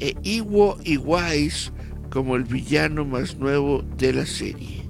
e 0.00 0.14
Iwo 0.22 0.78
Iwais 0.84 1.72
como 2.10 2.36
el 2.36 2.44
villano 2.44 3.04
más 3.04 3.36
nuevo 3.36 3.82
de 3.96 4.12
la 4.12 4.26
serie. 4.26 4.84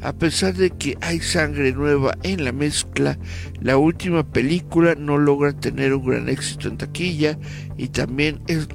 A 0.00 0.12
pesar 0.12 0.54
de 0.54 0.70
que 0.70 0.96
hay 1.00 1.20
sangre 1.20 1.72
nueva 1.72 2.16
en 2.22 2.44
la 2.44 2.52
mezcla, 2.52 3.18
la 3.60 3.78
última 3.78 4.22
película 4.30 4.94
no 4.94 5.18
logra 5.18 5.52
tener 5.52 5.92
un 5.92 6.06
gran 6.06 6.28
éxito 6.28 6.68
en 6.68 6.76
taquilla 6.76 7.38
y 7.76 7.88
también 7.88 8.40
es 8.46 8.68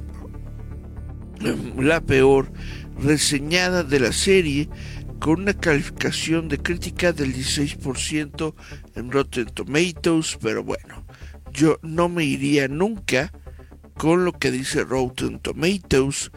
la 1.78 2.00
peor 2.00 2.52
reseñada 3.02 3.84
de 3.84 4.00
la 4.00 4.12
serie 4.12 4.68
con 5.18 5.40
una 5.40 5.54
calificación 5.54 6.48
de 6.48 6.58
crítica 6.58 7.12
del 7.12 7.34
16% 7.34 8.54
en 8.94 9.10
Rotten 9.10 9.46
Tomatoes, 9.46 10.38
pero 10.40 10.62
bueno, 10.62 11.04
yo 11.52 11.78
no 11.82 12.08
me 12.08 12.24
iría 12.24 12.68
nunca 12.68 13.32
con 13.96 14.24
lo 14.24 14.32
que 14.32 14.50
dice 14.50 14.84
Rotten 14.84 15.38
Tomatoes. 15.38 16.30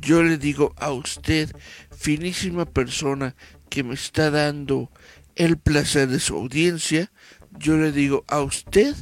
Yo 0.00 0.22
le 0.22 0.36
digo 0.36 0.74
a 0.78 0.90
usted, 0.90 1.50
finísima 1.96 2.66
persona 2.66 3.36
que 3.70 3.82
me 3.82 3.94
está 3.94 4.30
dando 4.30 4.90
el 5.36 5.58
placer 5.58 6.08
de 6.08 6.20
su 6.20 6.36
audiencia, 6.36 7.10
yo 7.58 7.76
le 7.76 7.92
digo 7.92 8.24
a 8.28 8.40
usted, 8.40 8.94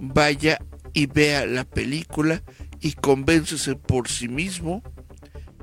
vaya 0.00 0.58
y 0.92 1.06
vea 1.06 1.46
la 1.46 1.64
película 1.64 2.42
y 2.80 2.92
convéncese 2.92 3.76
por 3.76 4.08
sí 4.08 4.28
mismo 4.28 4.82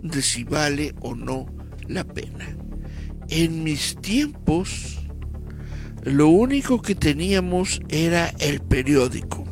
de 0.01 0.22
si 0.22 0.43
vale 0.43 0.95
o 1.01 1.15
no 1.15 1.45
la 1.88 2.03
pena. 2.03 2.57
En 3.30 3.63
mis 3.63 3.95
tiempos, 4.01 4.99
lo 6.04 6.30
único 6.30 6.82
que 6.82 6.95
teníamos 6.95 7.82
era 7.89 8.34
el 8.39 8.62
periódico. 8.62 9.43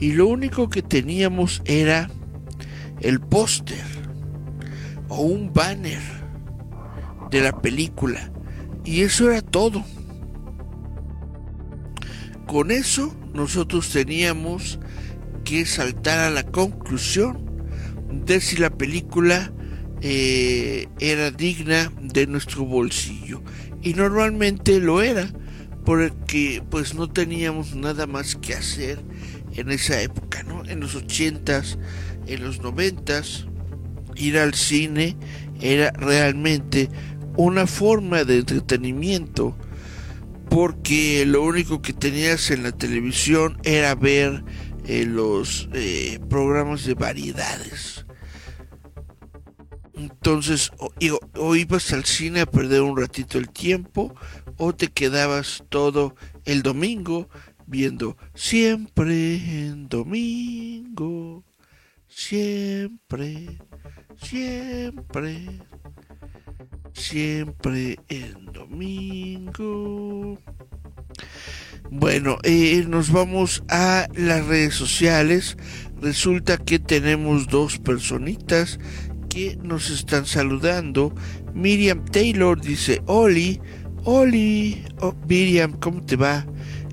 Y 0.00 0.12
lo 0.12 0.26
único 0.26 0.68
que 0.68 0.82
teníamos 0.82 1.62
era 1.64 2.10
el 3.00 3.20
póster 3.20 3.84
o 5.08 5.22
un 5.22 5.52
banner 5.52 6.00
de 7.30 7.40
la 7.40 7.60
película. 7.60 8.32
Y 8.84 9.02
eso 9.02 9.30
era 9.30 9.40
todo. 9.40 9.84
Con 12.46 12.70
eso 12.70 13.16
nosotros 13.32 13.90
teníamos 13.90 14.78
que 15.44 15.66
saltar 15.66 16.18
a 16.20 16.30
la 16.30 16.44
conclusión 16.44 17.38
de 18.10 18.40
si 18.40 18.56
la 18.56 18.70
película 18.70 19.52
eh, 20.00 20.86
era 21.00 21.30
digna 21.30 21.90
de 22.00 22.26
nuestro 22.26 22.64
bolsillo. 22.64 23.42
Y 23.84 23.92
normalmente 23.92 24.80
lo 24.80 25.02
era, 25.02 25.30
porque 25.84 26.62
pues 26.70 26.94
no 26.94 27.10
teníamos 27.10 27.74
nada 27.74 28.06
más 28.06 28.34
que 28.34 28.54
hacer 28.54 28.98
en 29.54 29.70
esa 29.70 30.00
época, 30.00 30.42
¿no? 30.42 30.64
En 30.64 30.80
los 30.80 30.94
ochentas, 30.94 31.78
en 32.26 32.42
los 32.42 32.62
noventas, 32.62 33.46
ir 34.16 34.38
al 34.38 34.54
cine 34.54 35.16
era 35.60 35.90
realmente 35.92 36.88
una 37.36 37.66
forma 37.66 38.24
de 38.24 38.38
entretenimiento 38.38 39.54
porque 40.48 41.24
lo 41.26 41.42
único 41.42 41.82
que 41.82 41.92
tenías 41.92 42.50
en 42.50 42.62
la 42.62 42.72
televisión 42.72 43.58
era 43.64 43.94
ver 43.94 44.44
eh, 44.86 45.04
los 45.04 45.68
eh, 45.74 46.20
programas 46.30 46.86
de 46.86 46.94
variedades 46.94 48.03
entonces, 49.96 50.72
o, 50.78 51.56
ibas 51.56 51.92
al 51.92 52.04
cine 52.04 52.40
a 52.40 52.46
perder 52.46 52.82
un 52.82 52.96
ratito 52.96 53.38
el 53.38 53.48
tiempo, 53.48 54.14
o 54.56 54.74
te 54.74 54.88
quedabas 54.88 55.64
todo 55.68 56.16
el 56.44 56.62
domingo 56.62 57.28
viendo 57.66 58.16
siempre 58.34 59.36
en 59.36 59.88
domingo, 59.88 61.44
siempre, 62.08 63.58
siempre, 64.20 65.60
siempre 66.92 67.98
en 68.08 68.46
domingo. 68.46 70.38
Bueno, 71.90 72.38
eh, 72.42 72.84
nos 72.88 73.12
vamos 73.12 73.62
a 73.68 74.08
las 74.14 74.46
redes 74.46 74.74
sociales. 74.74 75.56
Resulta 76.00 76.58
que 76.58 76.78
tenemos 76.78 77.46
dos 77.46 77.78
personitas 77.78 78.78
nos 79.62 79.90
están 79.90 80.26
saludando. 80.26 81.12
Miriam 81.54 82.04
Taylor 82.04 82.60
dice, 82.60 83.02
Oli, 83.06 83.60
Oli, 84.04 84.84
oh, 85.00 85.14
Miriam, 85.28 85.72
¿cómo 85.72 86.02
te 86.02 86.16
va? 86.16 86.46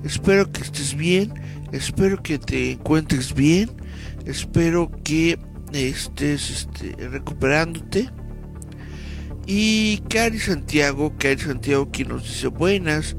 Espero 0.04 0.50
que 0.50 0.62
estés 0.62 0.96
bien, 0.96 1.32
espero 1.72 2.22
que 2.22 2.38
te 2.38 2.72
encuentres 2.72 3.34
bien, 3.34 3.70
espero 4.24 4.90
que 5.04 5.38
estés 5.72 6.50
este, 6.50 6.96
recuperándote. 7.08 8.10
Y 9.46 9.98
Cari 10.08 10.38
Santiago, 10.38 11.14
Cari 11.18 11.40
Santiago 11.40 11.90
que 11.90 12.04
nos 12.04 12.24
dice 12.24 12.48
buenas, 12.48 13.16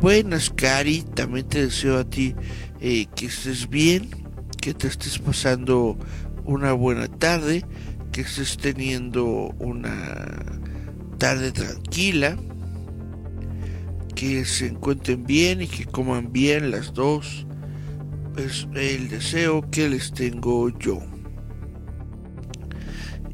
buenas 0.00 0.50
Cari, 0.50 1.02
también 1.14 1.48
te 1.48 1.66
deseo 1.66 1.98
a 1.98 2.04
ti 2.04 2.34
eh, 2.80 3.06
que 3.14 3.26
estés 3.26 3.68
bien, 3.68 4.08
que 4.60 4.74
te 4.74 4.88
estés 4.88 5.18
pasando 5.18 5.96
una 6.44 6.72
buena 6.72 7.08
tarde 7.08 7.64
que 8.14 8.20
estés 8.20 8.56
teniendo 8.56 9.24
una 9.58 10.36
tarde 11.18 11.50
tranquila, 11.50 12.38
que 14.14 14.44
se 14.44 14.68
encuentren 14.68 15.24
bien 15.24 15.62
y 15.62 15.66
que 15.66 15.84
coman 15.84 16.32
bien 16.32 16.70
las 16.70 16.94
dos. 16.94 17.44
Es 18.36 18.68
el 18.76 19.08
deseo 19.08 19.68
que 19.68 19.88
les 19.88 20.12
tengo 20.12 20.68
yo. 20.78 21.00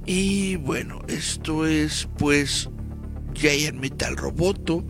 Y 0.06 0.56
bueno, 0.56 1.02
esto 1.08 1.66
es 1.66 2.08
pues 2.16 2.70
Giant 3.34 3.78
Metal 3.78 4.16
Roboto. 4.16 4.82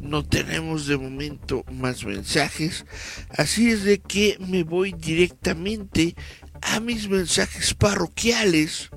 No 0.00 0.24
tenemos 0.24 0.86
de 0.86 0.96
momento 0.96 1.66
más 1.70 2.06
mensajes. 2.06 2.86
Así 3.28 3.68
es 3.68 3.84
de 3.84 4.00
que 4.00 4.38
me 4.40 4.62
voy 4.62 4.94
directamente 4.94 6.14
a 6.62 6.80
mis 6.80 7.10
mensajes 7.10 7.74
parroquiales 7.74 8.90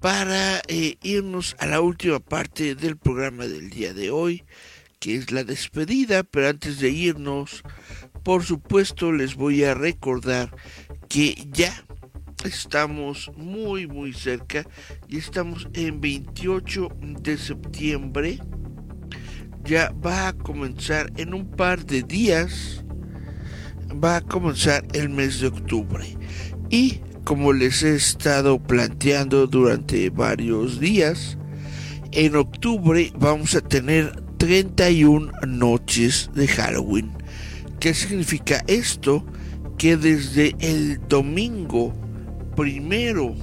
para 0.00 0.60
eh, 0.68 0.96
irnos 1.02 1.56
a 1.58 1.66
la 1.66 1.80
última 1.80 2.20
parte 2.20 2.74
del 2.74 2.96
programa 2.96 3.46
del 3.46 3.70
día 3.70 3.94
de 3.94 4.10
hoy, 4.10 4.44
que 4.98 5.16
es 5.16 5.30
la 5.30 5.44
despedida, 5.44 6.22
pero 6.22 6.48
antes 6.48 6.80
de 6.80 6.90
irnos, 6.90 7.62
por 8.22 8.44
supuesto 8.44 9.12
les 9.12 9.34
voy 9.36 9.64
a 9.64 9.74
recordar 9.74 10.54
que 11.08 11.46
ya 11.50 11.72
estamos 12.44 13.30
muy 13.36 13.86
muy 13.86 14.12
cerca 14.12 14.64
y 15.08 15.18
estamos 15.18 15.68
en 15.74 16.00
28 16.00 16.88
de 17.20 17.38
septiembre. 17.38 18.38
Ya 19.64 19.92
va 20.04 20.28
a 20.28 20.32
comenzar 20.32 21.12
en 21.16 21.34
un 21.34 21.50
par 21.50 21.84
de 21.84 22.02
días, 22.02 22.84
va 23.92 24.16
a 24.16 24.20
comenzar 24.20 24.86
el 24.92 25.08
mes 25.08 25.40
de 25.40 25.48
octubre. 25.48 26.16
Y 26.70 27.00
como 27.26 27.52
les 27.52 27.82
he 27.82 27.96
estado 27.96 28.60
planteando 28.60 29.48
durante 29.48 30.10
varios 30.10 30.78
días, 30.78 31.36
en 32.12 32.36
octubre 32.36 33.12
vamos 33.18 33.56
a 33.56 33.60
tener 33.60 34.12
31 34.36 35.32
noches 35.44 36.30
de 36.34 36.46
Halloween. 36.46 37.10
¿Qué 37.80 37.94
significa 37.94 38.62
esto? 38.68 39.26
Que 39.76 39.96
desde 39.96 40.54
el 40.60 41.00
domingo 41.08 41.92
primero 42.54 43.34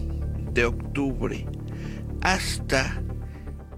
de 0.53 0.63
octubre 0.63 1.45
hasta 2.21 3.03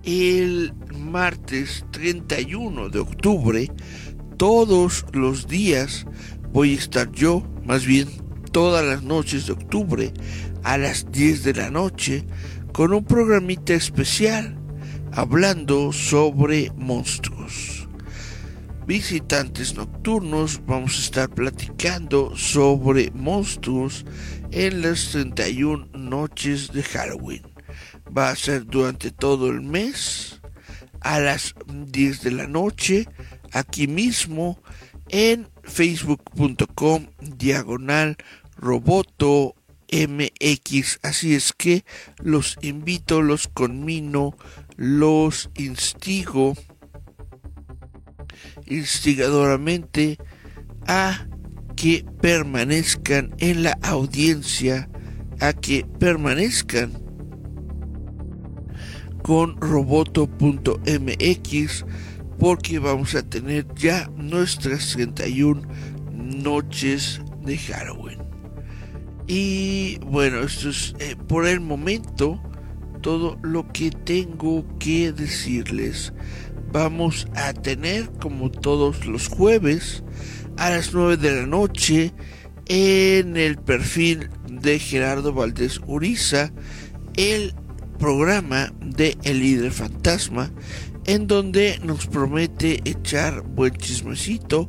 el 0.03 0.71
martes 0.95 1.83
31 1.89 2.89
de 2.89 2.99
octubre, 2.99 3.71
todos 4.37 5.03
los 5.13 5.47
días 5.47 6.05
voy 6.53 6.75
a 6.75 6.77
estar 6.77 7.11
yo, 7.11 7.43
más 7.65 7.87
bien 7.87 8.23
todas 8.55 8.85
las 8.85 9.03
noches 9.03 9.47
de 9.47 9.51
octubre, 9.51 10.13
a 10.63 10.77
las 10.77 11.11
10 11.11 11.43
de 11.43 11.55
la 11.55 11.69
noche, 11.69 12.23
con 12.71 12.93
un 12.93 13.03
programita 13.03 13.73
especial 13.73 14.57
hablando 15.11 15.91
sobre 15.91 16.71
monstruos. 16.77 17.85
Visitantes 18.87 19.75
nocturnos, 19.75 20.61
vamos 20.65 20.95
a 20.95 21.01
estar 21.01 21.29
platicando 21.29 22.33
sobre 22.37 23.11
monstruos 23.11 24.05
en 24.51 24.83
las 24.83 25.09
31 25.09 25.89
noches 25.93 26.71
de 26.71 26.81
Halloween. 26.81 27.41
Va 28.17 28.29
a 28.29 28.37
ser 28.37 28.65
durante 28.65 29.11
todo 29.11 29.49
el 29.49 29.63
mes 29.63 30.39
a 31.01 31.19
las 31.19 31.55
10 31.67 32.21
de 32.21 32.31
la 32.31 32.47
noche 32.47 33.05
aquí 33.51 33.85
mismo 33.87 34.61
en 35.09 35.49
facebook.com 35.63 37.07
diagonal 37.19 38.17
roboto 38.57 39.55
mx 39.91 40.99
así 41.03 41.35
es 41.35 41.53
que 41.53 41.85
los 42.19 42.57
invito 42.61 43.21
los 43.21 43.47
conmino 43.47 44.35
los 44.77 45.49
instigo 45.55 46.55
instigadoramente 48.65 50.17
a 50.87 51.27
que 51.75 52.05
permanezcan 52.21 53.35
en 53.37 53.63
la 53.63 53.77
audiencia, 53.81 54.89
a 55.39 55.53
que 55.53 55.85
permanezcan 55.99 56.93
con 59.21 59.59
roboto.mx 59.59 60.35
porque 62.37 62.79
vamos 62.79 63.15
a 63.15 63.23
tener 63.23 63.65
ya 63.75 64.09
nuestras 64.15 64.91
31 64.93 65.61
noches 66.11 67.21
de 67.43 67.57
Halloween. 67.57 68.24
Y 69.27 69.97
bueno, 69.99 70.41
esto 70.41 70.69
es 70.69 70.95
eh, 70.99 71.15
por 71.27 71.47
el 71.47 71.59
momento 71.59 72.41
todo 73.01 73.37
lo 73.41 73.67
que 73.71 73.91
tengo 73.91 74.65
que 74.79 75.11
decirles. 75.11 76.13
Vamos 76.71 77.27
a 77.35 77.53
tener, 77.53 78.09
como 78.19 78.51
todos 78.51 79.05
los 79.05 79.27
jueves, 79.27 80.03
a 80.57 80.69
las 80.69 80.93
9 80.93 81.17
de 81.17 81.41
la 81.41 81.47
noche, 81.47 82.13
en 82.67 83.37
el 83.37 83.57
perfil 83.57 84.29
de 84.49 84.79
Gerardo 84.79 85.33
Valdés 85.33 85.79
Uriza, 85.85 86.51
el 87.15 87.53
programa 87.99 88.73
de 88.81 89.17
El 89.23 89.39
líder 89.39 89.71
fantasma, 89.71 90.51
en 91.05 91.27
donde 91.27 91.79
nos 91.83 92.07
promete 92.07 92.81
echar 92.85 93.41
buen 93.41 93.73
chismecito, 93.75 94.67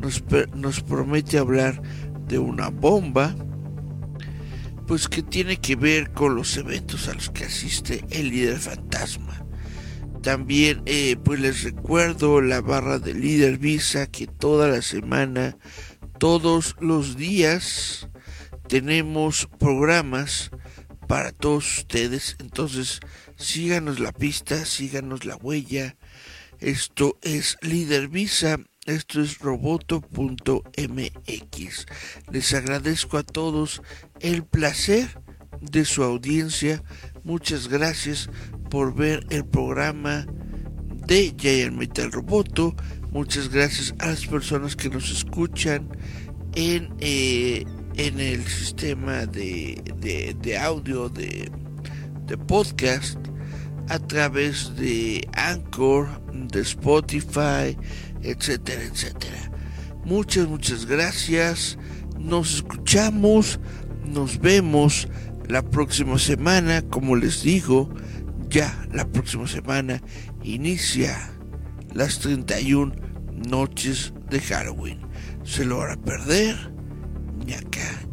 nos, 0.00 0.22
nos 0.54 0.80
promete 0.82 1.38
hablar 1.38 1.80
de 2.28 2.38
una 2.38 2.68
bomba, 2.68 3.34
pues 4.88 5.06
que 5.06 5.22
tiene 5.22 5.58
que 5.58 5.76
ver 5.76 6.12
con 6.12 6.34
los 6.34 6.56
eventos 6.56 7.08
a 7.08 7.14
los 7.14 7.28
que 7.28 7.44
asiste 7.44 8.06
el 8.08 8.30
líder 8.30 8.58
fantasma. 8.58 9.44
También 10.22 10.82
eh, 10.86 11.16
pues 11.22 11.38
les 11.40 11.62
recuerdo 11.62 12.40
la 12.40 12.62
barra 12.62 12.98
de 12.98 13.12
líder 13.12 13.58
Visa 13.58 14.06
que 14.06 14.26
toda 14.26 14.66
la 14.66 14.80
semana, 14.80 15.58
todos 16.18 16.74
los 16.80 17.18
días 17.18 18.08
tenemos 18.66 19.46
programas 19.58 20.50
para 21.06 21.32
todos 21.32 21.80
ustedes. 21.80 22.36
Entonces 22.40 23.00
síganos 23.36 24.00
la 24.00 24.12
pista, 24.12 24.64
síganos 24.64 25.26
la 25.26 25.36
huella. 25.36 25.96
Esto 26.60 27.18
es 27.22 27.58
líder 27.60 28.08
Visa 28.08 28.58
esto 28.88 29.20
es 29.20 29.38
roboto.mx. 29.40 30.06
Les 32.32 32.54
agradezco 32.54 33.18
a 33.18 33.22
todos 33.22 33.82
el 34.20 34.44
placer 34.44 35.20
de 35.60 35.84
su 35.84 36.02
audiencia. 36.02 36.82
Muchas 37.24 37.68
gracias 37.68 38.30
por 38.70 38.94
ver 38.94 39.26
el 39.30 39.44
programa 39.44 40.26
de 41.06 41.34
Giant 41.36 41.76
Metal 41.76 42.12
Roboto. 42.12 42.74
Muchas 43.10 43.48
gracias 43.48 43.94
a 43.98 44.08
las 44.08 44.26
personas 44.26 44.76
que 44.76 44.90
nos 44.90 45.10
escuchan 45.10 45.88
en, 46.54 46.94
eh, 47.00 47.64
en 47.96 48.20
el 48.20 48.46
sistema 48.46 49.26
de, 49.26 49.82
de, 50.40 50.58
audio 50.58 51.08
de, 51.08 51.50
de 52.26 52.36
podcast 52.36 53.18
a 53.88 53.98
través 53.98 54.76
de 54.76 55.26
Anchor, 55.32 56.08
de 56.32 56.60
Spotify, 56.60 57.76
etcétera, 58.22 58.82
etcétera. 58.82 59.50
Muchas, 60.04 60.46
muchas 60.46 60.86
gracias. 60.86 61.78
Nos 62.18 62.56
escuchamos, 62.56 63.60
nos 64.08 64.38
vemos 64.40 65.08
la 65.48 65.62
próxima 65.62 66.18
semana, 66.18 66.82
como 66.82 67.16
les 67.16 67.42
digo, 67.42 67.88
ya 68.48 68.86
la 68.92 69.06
próxima 69.06 69.46
semana 69.46 70.02
inicia 70.42 71.16
las 71.94 72.18
31 72.18 72.94
noches 73.48 74.12
de 74.30 74.40
Halloween. 74.40 75.00
Se 75.44 75.64
lo 75.64 75.78
van 75.78 75.92
a 75.92 75.96
perder, 75.96 76.72
ñaca, 77.46 78.08